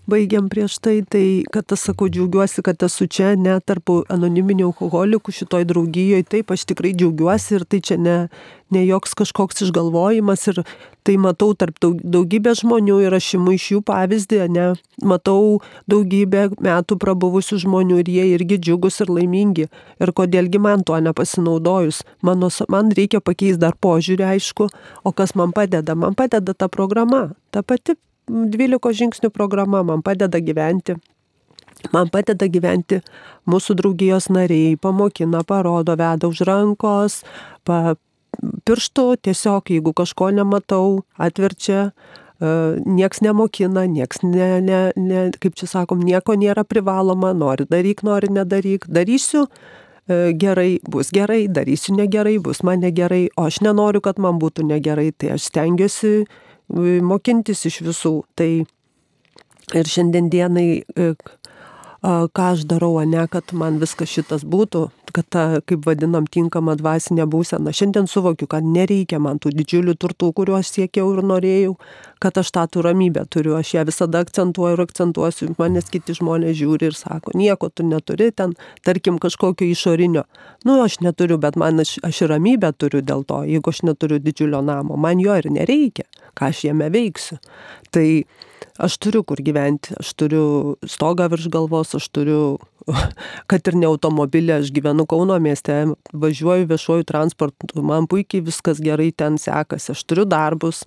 baigiam 0.10 0.50
prieš 0.50 0.78
tai, 0.84 1.00
tai 1.02 1.44
kad 1.52 1.72
aš 1.74 1.90
sakau, 1.90 2.10
džiaugiuosi, 2.10 2.64
kad 2.66 2.84
esu 2.86 3.08
čia, 3.08 3.34
ne 3.40 3.58
tarp 3.66 3.92
anoniminių 4.14 4.70
alkoholikų 4.70 5.34
šitoj 5.34 5.68
draugijoje, 5.70 6.26
taip 6.30 6.54
aš 6.54 6.68
tikrai 6.72 6.94
džiaugiuosi 6.98 7.58
ir 7.60 7.66
tai 7.70 7.82
čia 7.86 7.98
ne, 8.02 8.18
ne 8.74 8.86
joks 8.86 9.16
kažkoks 9.18 9.66
išgalvojimas 9.66 10.48
ir 10.54 10.62
tai 11.06 11.18
matau 11.22 11.52
tarp 11.54 11.78
daug, 11.82 12.00
daugybė 12.02 12.56
žmonių 12.58 12.98
ir 13.06 13.14
aš 13.14 13.36
imu 13.38 13.54
iš 13.58 13.68
jų 13.76 13.82
pavyzdį, 13.86 14.40
ne, 14.54 14.68
matau 15.06 15.60
daugybę 15.92 16.48
metų 16.66 16.98
prabuvusių 17.02 17.60
žmonių 17.66 18.00
ir 18.02 18.10
jie 18.10 18.26
irgi 18.34 18.58
džiugus 18.62 19.02
ir 19.06 19.14
laimingi. 19.14 19.68
Ir 20.02 20.14
kodėlgi 20.18 20.62
man 20.62 20.86
tuo 20.86 20.98
nepasinaudojus. 21.02 22.02
Mano, 22.26 22.50
man 22.74 22.90
reikia 22.98 23.22
pakeisti 23.22 23.62
dar 23.62 23.78
požiūrį, 23.78 24.26
aišku, 24.34 24.70
o 25.06 25.14
kas 25.14 25.38
man 25.38 25.54
padeda? 25.54 25.94
Man 25.94 26.18
padeda 26.18 26.58
ta 26.58 26.70
programa, 26.74 27.28
ta 27.54 27.62
pati 27.62 27.98
12 28.30 28.96
žingsnių 29.02 29.30
programa 29.34 29.84
man 29.86 30.02
padeda 30.06 30.40
gyventi. 30.42 30.98
Man 31.94 32.10
padeda 32.10 32.48
gyventi 32.50 33.02
mūsų 33.50 33.76
draugijos 33.78 34.30
nariai, 34.34 34.78
pamokina, 34.82 35.44
parodo, 35.46 35.94
veda 36.00 36.30
už 36.32 36.42
rankos, 36.48 37.20
pa, 37.68 37.96
pirštų 38.66 39.08
tiesiog, 39.26 39.70
jeigu 39.76 39.94
kažko 39.96 40.32
nematau, 40.34 41.04
atverčia, 41.22 41.92
uh, 41.92 42.82
nieks 42.86 43.22
nemokina, 43.22 43.86
nieks, 43.92 44.24
ne, 44.24 44.50
ne, 44.62 44.82
ne, 44.98 45.26
kaip 45.40 45.58
čia 45.60 45.70
sakom, 45.70 46.02
nieko 46.02 46.36
nėra 46.40 46.66
privaloma, 46.68 47.34
nori 47.38 47.68
daryk, 47.70 48.04
nori 48.08 48.32
nedaryk, 48.34 48.88
darysiu 48.90 49.46
uh, 49.46 50.32
gerai, 50.34 50.80
bus 50.90 51.14
gerai, 51.16 51.46
darysiu 51.48 51.96
negerai, 52.00 52.40
bus 52.40 52.64
man 52.64 52.82
negerai, 52.84 53.28
o 53.38 53.48
aš 53.52 53.62
nenoriu, 53.66 54.02
kad 54.02 54.20
man 54.22 54.42
būtų 54.42 54.68
negerai, 54.74 55.12
tai 55.14 55.36
aš 55.38 55.52
stengiuosi 55.52 56.26
mokintis 56.70 57.66
iš 57.70 57.82
visų. 57.86 58.16
Tai 58.36 58.66
ir 59.74 59.90
šiandien 59.90 60.30
dienai, 60.30 60.84
e, 60.96 61.14
ką 62.06 62.52
aš 62.54 62.66
darau, 62.70 63.00
ne, 63.06 63.26
kad 63.32 63.50
man 63.58 63.80
viskas 63.82 64.12
šitas 64.14 64.44
būtų, 64.46 64.90
kad 65.16 65.26
ta, 65.32 65.44
kaip 65.66 65.86
vadinam, 65.88 66.28
tinkama 66.30 66.76
dvasinė 66.78 67.26
būsena. 67.32 67.74
Šiandien 67.74 68.06
suvokiu, 68.12 68.48
kad 68.52 68.68
nereikia 68.68 69.18
man 69.20 69.40
tų 69.42 69.54
didžiulių 69.56 69.96
turtų, 69.98 70.30
kuriuos 70.38 70.70
siekiau 70.76 71.14
ir 71.16 71.24
norėjau, 71.26 71.74
kad 72.22 72.38
aš 72.38 72.52
tą 72.54 72.84
ramybę 72.86 73.26
turiu. 73.32 73.56
Aš 73.58 73.74
ją 73.78 73.86
visada 73.88 74.22
akcentuoju 74.22 74.78
ir 74.78 74.84
akcentuosiu. 74.86 75.50
Manęs 75.58 75.90
kiti 75.90 76.14
žmonės 76.20 76.60
žiūri 76.60 76.92
ir 76.92 77.00
sako, 77.00 77.34
nieko 77.34 77.72
tu 77.74 77.88
neturi 77.88 78.32
ten, 78.32 78.54
tarkim, 78.86 79.18
kažkokio 79.18 79.66
išorinio. 79.72 80.26
Nu, 80.66 80.82
aš 80.84 81.00
neturiu, 81.02 81.40
bet 81.42 81.56
man 81.56 81.82
aš, 81.82 81.98
aš 82.06 82.26
ir 82.26 82.36
ramybę 82.36 82.74
turiu 82.78 83.02
dėl 83.02 83.26
to, 83.26 83.42
jeigu 83.50 83.74
aš 83.74 83.82
neturiu 83.88 84.20
didžiulio 84.20 84.62
namo. 84.62 85.00
Man 85.00 85.24
jo 85.24 85.34
ir 85.34 85.50
nereikia 85.50 86.06
ką 86.36 86.52
aš 86.52 86.66
jame 86.68 86.90
veiksiu. 86.94 87.40
Tai 87.96 88.08
aš 88.86 88.98
turiu 89.02 89.24
kur 89.28 89.42
gyventi, 89.44 89.96
aš 90.00 90.14
turiu 90.20 90.46
stogą 90.88 91.30
virš 91.32 91.50
galvos, 91.54 91.96
aš 91.98 92.10
turiu 92.12 92.58
kad 93.50 93.68
ir 93.68 93.78
ne 93.80 93.88
automobilį, 93.90 94.60
aš 94.60 94.72
gyvenu 94.76 95.06
Kauno 95.10 95.38
mieste, 95.42 95.78
važiuoju 96.14 96.68
viešuoju 96.70 97.06
transportu, 97.10 97.82
man 97.86 98.08
puikiai 98.10 98.44
viskas 98.46 98.82
gerai 98.84 99.12
ten 99.16 99.40
sekasi, 99.42 99.94
aš 99.96 100.04
turiu 100.06 100.26
darbus, 100.30 100.84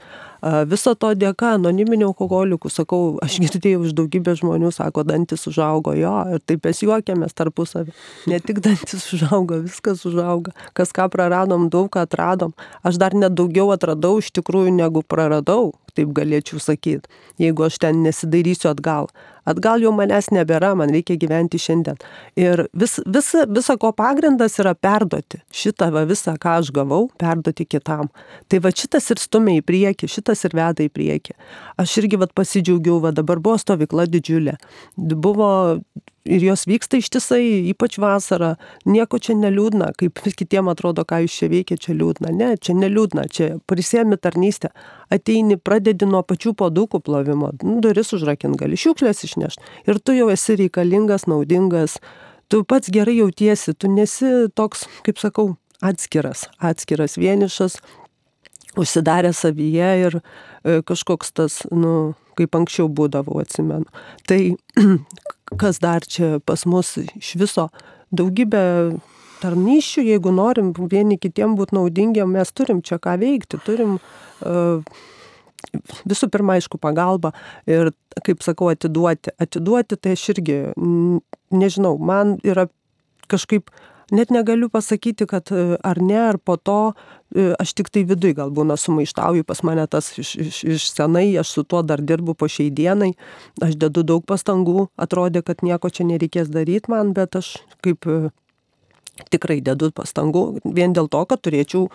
viso 0.71 0.95
to 0.95 1.11
dėka 1.19 1.55
anoniminių 1.57 2.11
alkoholikų, 2.13 2.71
sakau, 2.71 3.01
aš 3.25 3.41
girdėjau 3.43 3.83
iš 3.89 3.97
daugybę 3.99 4.37
žmonių, 4.39 4.71
sako, 4.75 5.05
dantis 5.09 5.47
užaugo, 5.51 5.95
jo, 5.99 6.15
ir 6.35 6.45
taip 6.47 6.69
mes 6.69 6.83
juokiamės 6.85 7.35
tarpusavį, 7.39 7.95
ne 8.31 8.39
tik 8.45 8.63
dantis 8.65 9.09
užaugo, 9.17 9.63
viskas 9.67 10.05
užauga, 10.09 10.55
kas 10.79 10.95
ką 10.95 11.09
praradom, 11.13 11.67
daug 11.73 11.91
ką 11.95 12.07
atradom, 12.07 12.55
aš 12.87 13.01
dar 13.03 13.17
net 13.19 13.35
daugiau 13.39 13.73
atradau 13.75 14.19
iš 14.23 14.31
tikrųjų 14.39 14.77
negu 14.79 15.03
praradau, 15.03 15.73
taip 15.99 16.15
galėčiau 16.15 16.63
sakyti, 16.63 17.11
jeigu 17.43 17.67
aš 17.67 17.81
ten 17.83 18.05
nesidairysiu 18.07 18.71
atgal. 18.71 19.11
Atgal 19.49 19.83
jau 19.85 19.93
manęs 19.97 20.31
nebėra, 20.35 20.75
man 20.79 20.93
reikia 20.93 21.17
gyventi 21.21 21.61
šiandien. 21.63 21.99
Ir 22.39 22.67
vis, 22.77 22.99
visa, 23.07 23.45
visa 23.49 23.79
ko 23.81 23.93
pagrindas 23.97 24.59
yra 24.63 24.75
perduoti. 24.77 25.41
Šitą 25.55 25.91
va, 25.95 26.05
visą, 26.09 26.37
ką 26.41 26.59
aš 26.63 26.73
gavau, 26.77 27.09
perduoti 27.21 27.69
kitam. 27.69 28.13
Tai 28.49 28.63
va 28.65 28.75
šitas 28.75 29.09
ir 29.15 29.23
stumia 29.23 29.63
į 29.63 29.65
priekį, 29.69 30.11
šitas 30.19 30.45
ir 30.49 30.57
veda 30.59 30.85
į 30.85 30.93
priekį. 30.93 31.37
Aš 31.81 31.99
irgi 32.03 32.21
va 32.21 32.29
pasidžiaugiau, 32.41 33.01
va 33.05 33.15
dabar 33.17 33.41
buvo 33.43 33.59
stovykla 33.61 34.09
didžiulė. 34.13 34.59
Buvo 34.97 35.51
ir 36.29 36.45
jos 36.45 36.67
vyksta 36.69 37.01
ištisai, 37.01 37.43
ypač 37.73 37.99
vasarą. 38.01 38.55
Nieko 38.89 39.21
čia 39.23 39.37
neliūdna, 39.39 39.91
kaip 39.99 40.21
kitiem 40.39 40.71
atrodo, 40.73 41.05
ką 41.09 41.23
jūs 41.25 41.39
čia 41.41 41.51
veikia, 41.53 41.79
čia 41.81 41.97
liūdna. 41.97 42.33
Ne, 42.37 42.51
čia 42.61 42.77
neliūdna, 42.79 43.27
čia 43.33 43.51
prisėmi 43.71 44.19
tarnystę. 44.21 44.73
Ateini, 45.15 45.57
pradedi 45.57 46.09
nuo 46.09 46.23
pačių 46.27 46.53
podukų 46.59 47.01
plovimo, 47.05 47.55
nu, 47.65 47.79
duris 47.85 48.13
užrakint 48.17 48.59
gali, 48.61 48.77
šiukšlės 48.79 49.25
išnešti. 49.25 49.71
Ir 49.89 50.03
tu 50.05 50.17
jau 50.17 50.29
esi 50.33 50.59
reikalingas, 50.61 51.25
naudingas, 51.31 51.97
tu 52.53 52.61
pats 52.69 52.93
gerai 52.93 53.17
jautiesi, 53.23 53.73
tu 53.73 53.89
nesi 53.93 54.51
toks, 54.53 54.85
kaip 55.09 55.21
sakau, 55.21 55.55
atskiras, 55.81 56.49
atskiras 56.59 57.17
vienišas, 57.17 57.79
užsidaręs 58.79 59.45
savyje 59.47 59.91
ir 60.05 60.19
e, 60.21 60.81
kažkoks 60.87 61.33
tas, 61.33 61.63
nu, 61.73 62.13
kaip 62.39 62.55
anksčiau 62.59 62.89
būdavau, 62.91 63.41
atsimenu. 63.43 63.89
Tai 64.29 64.41
kas 65.57 65.81
dar 65.81 66.05
čia 66.05 66.39
pas 66.45 66.67
mus 66.69 66.97
iš 67.01 67.35
viso 67.41 67.69
daugybė 68.13 68.65
tarnyščių, 69.43 70.03
jeigu 70.13 70.33
norim 70.35 70.73
vieni 70.91 71.19
kitiem 71.21 71.55
būti 71.59 71.77
naudingiam, 71.79 72.33
mes 72.35 72.51
turim 72.53 72.83
čia 72.83 72.99
ką 73.03 73.15
veikti, 73.21 73.61
turim 73.65 73.99
uh, 73.99 74.83
visų 76.09 76.29
pirma, 76.33 76.57
aišku, 76.59 76.79
pagalba 76.81 77.33
ir, 77.69 77.93
kaip 78.25 78.43
sakau, 78.47 78.71
atiduoti. 78.73 79.35
Atiduoti 79.39 79.99
tai 79.99 80.17
aš 80.17 80.25
irgi, 80.35 80.59
nežinau, 81.55 81.97
man 81.99 82.37
yra 82.47 82.69
kažkaip 83.29 83.71
net 84.11 84.31
negaliu 84.31 84.69
pasakyti, 84.73 85.27
kad 85.29 85.53
e, 85.53 85.77
ar 85.85 86.01
ne, 86.03 86.19
ar 86.31 86.39
po 86.39 86.57
to 86.57 86.95
e, 87.35 87.53
aš 87.61 87.75
tik 87.79 87.91
tai 87.93 88.05
vidui 88.09 88.35
gal 88.37 88.51
būna 88.55 88.79
sumaištauju, 88.81 89.47
pas 89.49 89.63
mane 89.67 89.85
tas 89.91 90.11
iš, 90.19 90.35
iš, 90.45 90.63
iš 90.65 90.89
senai, 90.95 91.31
aš 91.41 91.53
su 91.59 91.65
tuo 91.65 91.83
dar 91.83 92.01
dirbu 92.01 92.35
po 92.39 92.49
šiai 92.49 92.71
dienai, 92.75 93.13
aš 93.65 93.77
dedu 93.81 94.05
daug 94.07 94.25
pastangų, 94.29 94.89
atrodė, 94.97 95.45
kad 95.45 95.65
nieko 95.67 95.91
čia 95.93 96.09
nereikės 96.09 96.53
daryti 96.53 96.93
man, 96.93 97.13
bet 97.17 97.37
aš 97.39 97.57
kaip 97.85 98.09
e, 98.09 98.31
tikrai 99.35 99.59
dedu 99.65 99.91
pastangų 99.93 100.45
vien 100.65 100.95
dėl 100.95 101.11
to, 101.11 101.25
kad 101.27 101.43
turėčiau 101.43 101.89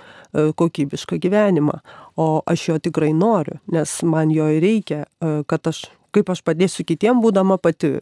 kokybišką 0.59 1.21
gyvenimą. 1.23 1.77
O 2.19 2.43
aš 2.43 2.65
jo 2.67 2.75
tikrai 2.83 3.13
noriu, 3.15 3.61
nes 3.71 3.93
man 4.03 4.33
jo 4.35 4.49
reikia, 4.51 5.05
kad 5.47 5.69
aš 5.71 5.85
kaip 6.13 6.29
aš 6.29 6.43
padėsiu 6.45 6.85
kitiem, 6.87 7.21
būdama 7.23 7.59
pati, 7.61 7.95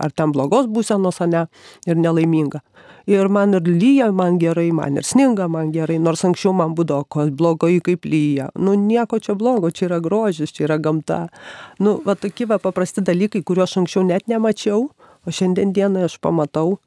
ar 0.00 0.14
ten 0.14 0.32
blogos 0.34 0.70
būsenos, 0.70 1.20
ar 1.24 1.32
ne, 1.32 1.46
ir 1.86 2.00
nelaiminga 2.00 2.62
ir 3.08 3.28
man 3.32 3.54
ir 3.56 3.64
lyja 3.64 4.10
man 4.12 4.38
gerai, 4.38 4.68
man 4.72 5.00
ir 5.00 5.06
sninga 5.06 5.48
man 5.48 5.72
gerai, 5.72 5.96
nors 6.02 6.24
anksčiau 6.28 6.52
man 6.56 6.74
būdavo, 6.76 7.06
ko 7.08 7.24
blogai 7.32 7.78
kaip 7.84 8.04
lyja. 8.04 8.50
Nu, 8.54 8.74
nieko 8.76 9.18
čia 9.24 9.36
blogo, 9.38 9.70
čia 9.72 9.86
yra 9.88 10.00
grožis, 10.04 10.52
čia 10.52 10.66
yra 10.68 10.76
gamta. 10.82 11.20
Nu, 11.80 11.96
va 12.04 12.18
tokie 12.20 12.46
va 12.50 12.60
paprasti 12.60 13.04
dalykai, 13.04 13.42
kuriuos 13.48 13.78
anksčiau 13.80 14.04
net 14.04 14.28
nemačiau, 14.28 14.90
o 15.28 15.34
šiandien 15.34 15.74
dieną 15.76 16.06
aš 16.08 16.16
pamatau 16.24 16.78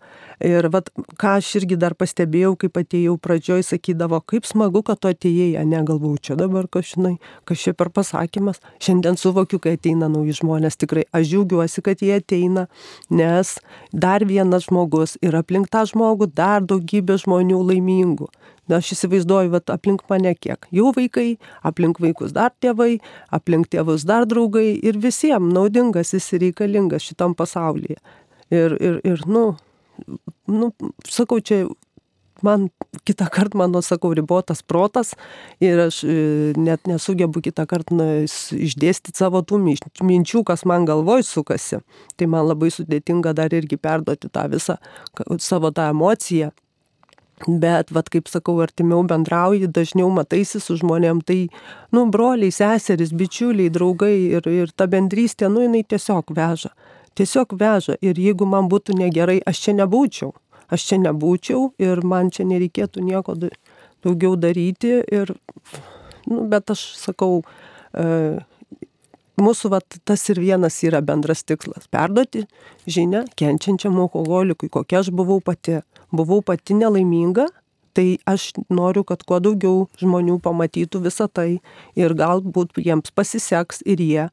Ir 0.41 0.65
vat, 0.73 0.87
ką 1.21 1.35
aš 1.37 1.51
irgi 1.59 1.75
dar 1.77 1.93
pastebėjau, 1.93 2.55
kaip 2.63 2.79
atėjau 2.81 3.13
pradžioj, 3.21 3.61
sakydavo, 3.67 4.17
kaip 4.25 4.47
smagu, 4.49 4.81
kad 4.85 4.97
tu 4.97 5.11
atėjai, 5.11 5.61
ne 5.69 5.81
galvau, 5.85 6.15
čia 6.17 6.33
dabar, 6.39 6.65
kas 6.71 6.95
žinai, 6.95 7.13
kas 7.45 7.61
čia 7.61 7.75
per 7.77 7.91
pasakymas. 7.93 8.57
Šiandien 8.81 9.19
suvokiu, 9.21 9.59
kai 9.61 9.75
ateina 9.77 10.09
nauji 10.09 10.39
žmonės, 10.39 10.79
tikrai 10.81 11.05
aš 11.13 11.27
džiaugiuosi, 11.29 11.83
kad 11.85 12.01
jie 12.01 12.15
ateina, 12.17 12.65
nes 13.13 13.59
dar 13.93 14.25
vienas 14.25 14.65
žmogus 14.65 15.13
ir 15.21 15.37
aplink 15.37 15.69
tą 15.69 15.85
žmogų 15.91 16.31
dar 16.33 16.65
daugybė 16.65 17.19
žmonių 17.21 17.61
laimingų. 17.69 18.31
Na, 18.69 18.79
aš 18.79 18.95
įsivaizduoju, 18.95 19.51
vat, 19.51 19.69
aplink 19.73 20.01
mane 20.09 20.31
kiek. 20.37 20.65
Jau 20.73 20.89
vaikai, 20.95 21.35
aplink 21.65 21.99
vaikus 22.01 22.33
dar 22.33 22.53
tėvai, 22.63 23.01
aplink 23.33 23.67
tėvus 23.73 24.05
dar 24.07 24.25
draugai 24.29 24.71
ir 24.79 24.97
visiems 25.01 25.53
naudingas 25.53 26.13
jis 26.15 26.31
reikalingas 26.39 27.03
šitam 27.09 27.35
pasaulyje. 27.37 27.99
Ir, 28.51 28.75
ir, 28.83 28.99
ir 29.07 29.23
nu, 29.31 29.53
nu, 30.51 30.71
sakau, 31.07 31.39
čia 31.39 31.65
man 32.41 32.69
kitą 33.05 33.27
kartą 33.31 33.57
mano, 33.57 33.81
sakau, 33.81 34.13
ribotas 34.13 34.63
protas 34.63 35.13
ir 35.61 35.79
aš 35.85 36.01
e, 36.03 36.15
net 36.57 36.87
nesugebu 36.89 37.41
kitą 37.45 37.67
kartą 37.69 37.97
na, 37.97 38.07
išdėstyti 38.25 39.15
savo 39.17 39.43
tų 39.45 39.61
minčių, 40.03 40.43
kas 40.47 40.65
man 40.65 40.87
galvoj 40.89 41.23
sukasi. 41.27 41.81
Tai 42.17 42.31
man 42.33 42.49
labai 42.49 42.71
sudėtinga 42.73 43.35
dar 43.37 43.53
irgi 43.53 43.77
perduoti 43.77 44.31
tą 44.33 44.47
visą 44.51 44.77
savo 45.39 45.71
tą 45.71 45.91
emociją. 45.93 46.51
Bet, 47.47 47.89
vad 47.89 48.11
kaip 48.13 48.27
sakau, 48.29 48.59
artimiau 48.61 49.01
bendrauji, 49.09 49.65
dažniau 49.73 50.11
mataisi 50.13 50.59
su 50.61 50.75
žmonėm, 50.77 51.23
tai, 51.25 51.47
nu, 51.89 52.03
broliai, 52.13 52.53
seserys, 52.53 53.15
bičiuliai, 53.17 53.71
draugai 53.73 54.13
ir, 54.37 54.45
ir 54.45 54.73
ta 54.77 54.85
bendrystė, 54.85 55.49
nu, 55.49 55.63
jinai 55.65 55.81
tiesiog 55.81 56.35
veža 56.37 56.69
tiesiog 57.15 57.55
veža 57.59 57.97
ir 58.01 58.19
jeigu 58.19 58.47
man 58.47 58.69
būtų 58.71 58.95
negerai, 58.99 59.41
aš 59.45 59.65
čia 59.65 59.75
nebūčiau. 59.79 60.31
Aš 60.71 60.85
čia 60.87 61.01
nebūčiau 61.03 61.73
ir 61.83 61.99
man 62.07 62.31
čia 62.31 62.45
nereikėtų 62.47 63.03
nieko 63.03 63.35
daugiau 63.35 64.37
daryti 64.39 65.01
ir, 65.11 65.33
nu, 66.29 66.45
bet 66.51 66.71
aš 66.71 66.85
sakau, 66.95 67.41
e, 67.91 68.39
mūsų 69.41 69.71
vat, 69.73 69.99
tas 70.07 70.23
ir 70.31 70.39
vienas 70.39 70.79
yra 70.87 71.01
bendras 71.03 71.43
tikslas- 71.43 71.89
perduoti 71.93 72.45
žinę 72.87 73.25
kenčiančiam 73.35 73.99
alkoholikui, 73.99 74.69
kokia 74.69 74.99
aš 74.99 75.11
buvau 75.11 75.41
pati. 75.43 75.81
Buvau 76.11 76.41
pati 76.43 76.73
nelaiminga, 76.73 77.47
tai 77.93 78.17
aš 78.27 78.51
noriu, 78.69 79.03
kad 79.03 79.23
kuo 79.27 79.39
daugiau 79.39 79.87
žmonių 79.99 80.39
pamatytų 80.41 81.03
visą 81.03 81.27
tai 81.31 81.59
ir 81.95 82.15
galbūt 82.15 82.79
jiems 82.79 83.11
pasiseks 83.15 83.81
ir 83.85 83.97
jie 83.97 84.29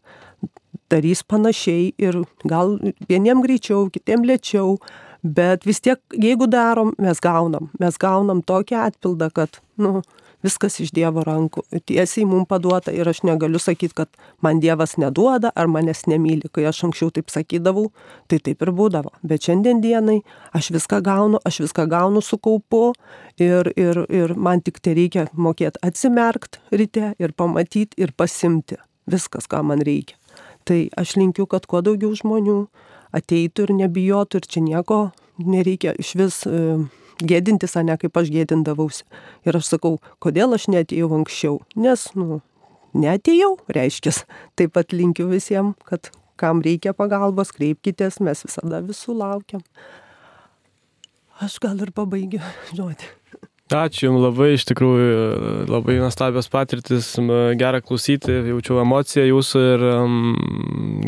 darys 0.91 1.22
panašiai 1.22 1.93
ir 1.99 2.22
gal 2.49 2.78
vieniem 3.09 3.43
greičiau, 3.45 3.89
kitiem 3.93 4.24
lėčiau, 4.28 4.76
bet 5.22 5.66
vis 5.66 5.82
tiek, 5.84 6.01
jeigu 6.14 6.49
darom, 6.51 6.95
mes 6.99 7.20
gaunam. 7.20 7.70
Mes 7.80 7.99
gaunam 8.01 8.43
tokį 8.47 8.78
atpildą, 8.86 9.30
kad, 9.34 9.61
nu, 9.80 10.01
viskas 10.45 10.78
iš 10.82 10.93
Dievo 10.95 11.24
rankų, 11.26 11.64
tiesiai 11.89 12.26
mums 12.28 12.49
paduota 12.51 12.93
ir 12.95 13.09
aš 13.11 13.22
negaliu 13.26 13.61
sakyti, 13.62 13.97
kad 14.03 14.11
man 14.45 14.61
Dievas 14.62 14.97
neduoda 15.01 15.51
ar 15.59 15.70
manęs 15.70 16.05
nemyli. 16.11 16.51
Kai 16.53 16.68
aš 16.70 16.84
anksčiau 16.89 17.11
taip 17.14 17.32
sakydavau, 17.32 17.89
tai 18.30 18.41
taip 18.45 18.62
ir 18.62 18.72
būdavo. 18.74 19.12
Bet 19.26 19.49
šiandien 19.49 19.82
dienai 19.84 20.20
aš 20.57 20.70
viską 20.76 21.03
gaunu, 21.07 21.43
aš 21.49 21.62
viską 21.66 21.89
gaunu 21.91 22.22
su 22.22 22.39
kaupu 22.39 22.93
ir, 23.43 23.72
ir, 23.76 24.05
ir 24.09 24.36
man 24.39 24.62
tik 24.62 24.80
tai 24.82 24.95
reikia 24.99 25.28
mokėti 25.34 25.82
atsimerkti 25.82 26.62
ryte 26.78 27.12
ir 27.18 27.34
pamatyti 27.34 27.99
ir 27.99 28.14
pasimti 28.16 28.78
viskas, 29.09 29.49
ką 29.51 29.64
man 29.66 29.82
reikia. 29.84 30.18
Tai 30.69 30.83
aš 31.01 31.16
linkiu, 31.16 31.47
kad 31.49 31.64
kuo 31.64 31.81
daugiau 31.81 32.12
žmonių 32.16 32.59
ateitų 33.16 33.69
ir 33.69 33.75
nebijotų 33.79 34.43
ir 34.43 34.49
čia 34.53 34.61
nieko 34.66 34.99
nereikia 35.41 35.95
iš 35.97 36.12
vis 36.19 36.43
e, 36.45 36.61
gėdintis, 37.25 37.77
o 37.79 37.85
ne 37.87 37.97
kaip 38.01 38.16
aš 38.21 38.29
gėdindavausi. 38.35 39.07
Ir 39.49 39.59
aš 39.59 39.73
sakau, 39.73 39.97
kodėl 40.23 40.53
aš 40.57 40.69
netėjau 40.69 41.09
anksčiau? 41.16 41.61
Nes, 41.79 42.05
nu, 42.19 42.43
netėjau, 42.93 43.55
reiškia. 43.73 44.12
Taip 44.61 44.75
pat 44.77 44.93
linkiu 44.93 45.29
visiems, 45.31 45.79
kad 45.89 46.11
kam 46.39 46.62
reikia 46.64 46.95
pagalbos, 46.97 47.55
kreipkitės, 47.57 48.21
mes 48.21 48.45
visada 48.47 48.83
visų 48.85 49.16
laukiam. 49.19 49.64
Aš 51.43 51.61
gal 51.62 51.79
ir 51.81 51.95
pabaigiu 51.95 52.43
žodį. 52.75 53.14
Ačiū 53.69 54.07
Jums 54.09 54.23
labai, 54.23 54.55
iš 54.57 54.64
tikrųjų 54.71 55.69
labai 55.69 55.99
nuostabios 56.01 56.49
patirtis, 56.49 57.11
gera 57.61 57.83
klausyti, 57.85 58.33
jaučiau 58.49 58.81
emociją 58.81 59.27
Jūsų 59.29 59.64
ir 59.75 59.85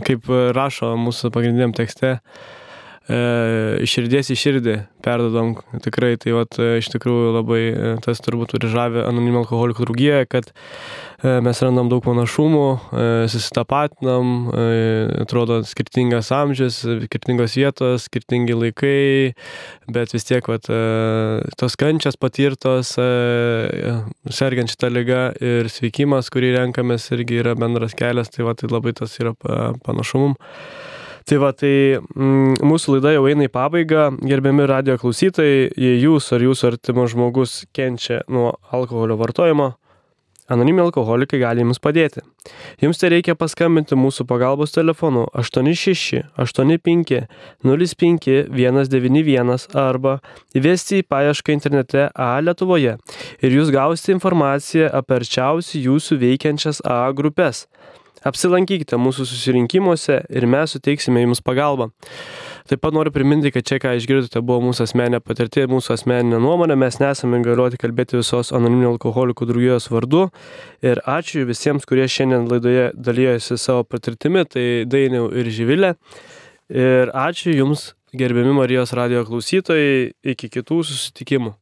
kaip 0.04 0.28
rašo 0.56 0.92
mūsų 1.00 1.30
pagrindiniam 1.32 1.72
tekste, 1.76 2.18
e, 3.08 3.20
iš 3.80 3.96
širdies 3.96 4.32
į 4.34 4.38
širdį 4.42 4.76
perdodam. 5.00 5.54
Tikrai, 5.80 6.14
tai 6.20 6.36
vat, 6.36 6.60
iš 6.82 6.92
tikrųjų 6.92 7.32
labai 7.38 7.62
tas 8.04 8.20
turbūt 8.20 8.52
turi 8.52 8.68
žavę 8.72 9.06
anonimų 9.08 9.46
alkoholikų 9.46 9.88
draugijoje, 9.88 10.28
kad 10.28 10.52
e, 10.52 10.54
mes 11.20 11.58
randam 11.60 11.90
daug 11.90 12.00
panašumų, 12.04 12.66
e, 12.96 13.06
susitapatinam, 13.28 14.30
e, 14.48 14.66
atrodo 15.24 15.60
skirtingas 15.68 16.30
amžius, 16.32 16.80
skirtingos 17.04 17.56
vietos, 17.58 18.06
skirtingi 18.08 18.56
laikai, 18.56 19.34
bet 19.92 20.14
vis 20.16 20.24
tiek 20.24 20.46
vat, 20.48 20.70
tos 21.60 21.76
kančias 21.76 22.16
patirtos, 22.16 22.94
sergant 24.30 24.72
šitą 24.72 24.88
lygą 24.92 25.24
ir 25.44 25.68
sveikimas, 25.68 26.30
kurį 26.32 26.54
renkamės, 26.56 27.10
irgi 27.12 27.42
yra 27.42 27.56
bendras 27.58 27.92
kelias, 27.98 28.32
tai, 28.32 28.46
va, 28.46 28.54
tai 28.54 28.70
labai 28.72 28.94
tas 28.96 29.18
yra 29.20 29.34
panašumum. 29.84 30.38
Tai 31.28 31.36
va, 31.38 31.50
tai 31.54 32.00
mm, 32.00 32.62
mūsų 32.66 32.96
laida 32.96 33.12
jau 33.14 33.26
eina 33.30 33.44
į 33.46 33.52
pabaigą. 33.52 34.06
Gerbiami 34.24 34.64
radio 34.66 34.96
klausytojai, 34.98 35.68
jei 35.78 36.00
jūs 36.00 36.30
ar 36.34 36.42
jūsų 36.42 36.72
artimas 36.72 37.12
žmogus 37.12 37.52
kenčia 37.76 38.22
nuo 38.32 38.54
alkoholio 38.74 39.18
vartojimo, 39.20 39.68
anonimi 40.50 40.82
alkoholikai 40.84 41.40
gali 41.40 41.64
jums 41.64 41.80
padėti. 41.82 42.24
Jums 42.82 43.00
tai 43.00 43.10
reikia 43.14 43.36
paskambinti 43.38 43.98
mūsų 43.98 44.26
pagalbos 44.30 44.74
telefonu 44.74 45.26
86 45.38 46.24
85 46.40 47.22
05 47.64 48.28
191 48.50 49.68
arba 49.78 50.18
įvesti 50.56 51.02
į 51.02 51.08
paiešką 51.10 51.56
internete 51.56 52.08
A 52.14 52.32
Lietuvoje 52.42 52.96
ir 53.40 53.58
jūs 53.58 53.72
gausite 53.74 54.14
informaciją 54.16 54.90
apie 55.00 55.20
arčiausiai 55.20 55.84
jūsų 55.86 56.20
veikiančias 56.24 56.82
A 56.84 57.02
grupės. 57.16 57.66
Apsilankykite 58.26 58.98
mūsų 59.00 59.24
susirinkimuose 59.30 60.18
ir 60.28 60.46
mes 60.50 60.74
suteiksime 60.74 61.22
jums 61.22 61.40
pagalbą. 61.44 61.88
Taip 62.68 62.82
pat 62.84 62.94
noriu 62.94 63.10
priminti, 63.14 63.50
kad 63.50 63.64
čia, 63.66 63.78
ką 63.82 63.94
išgirdote, 63.96 64.42
buvo 64.44 64.60
mūsų 64.68 64.84
asmeninė 64.84 65.22
patirtis, 65.24 65.64
mūsų 65.72 65.94
asmeninė 65.96 66.38
nuomonė, 66.44 66.76
mes 66.78 67.00
nesame 67.00 67.40
įgalioti 67.40 67.80
kalbėti 67.80 68.18
visos 68.20 68.52
anoniminių 68.54 68.92
alkoholikų 68.92 69.48
draugijos 69.48 69.88
vardu. 69.90 70.26
Ir 70.84 71.00
ačiū 71.08 71.46
visiems, 71.48 71.88
kurie 71.88 72.04
šiandien 72.04 72.46
laidoje 72.50 72.90
dalyjosi 72.94 73.58
savo 73.58 73.86
patirtimi, 73.88 74.44
tai 74.46 74.66
Dainiau 74.90 75.32
ir 75.32 75.50
Živilė. 75.50 75.94
Ir 76.70 77.10
ačiū 77.16 77.56
Jums, 77.56 77.94
gerbiami 78.14 78.52
Marijos 78.60 78.94
radio 78.94 79.24
klausytojai, 79.26 80.12
iki 80.34 80.52
kitų 80.60 80.84
susitikimų. 80.92 81.56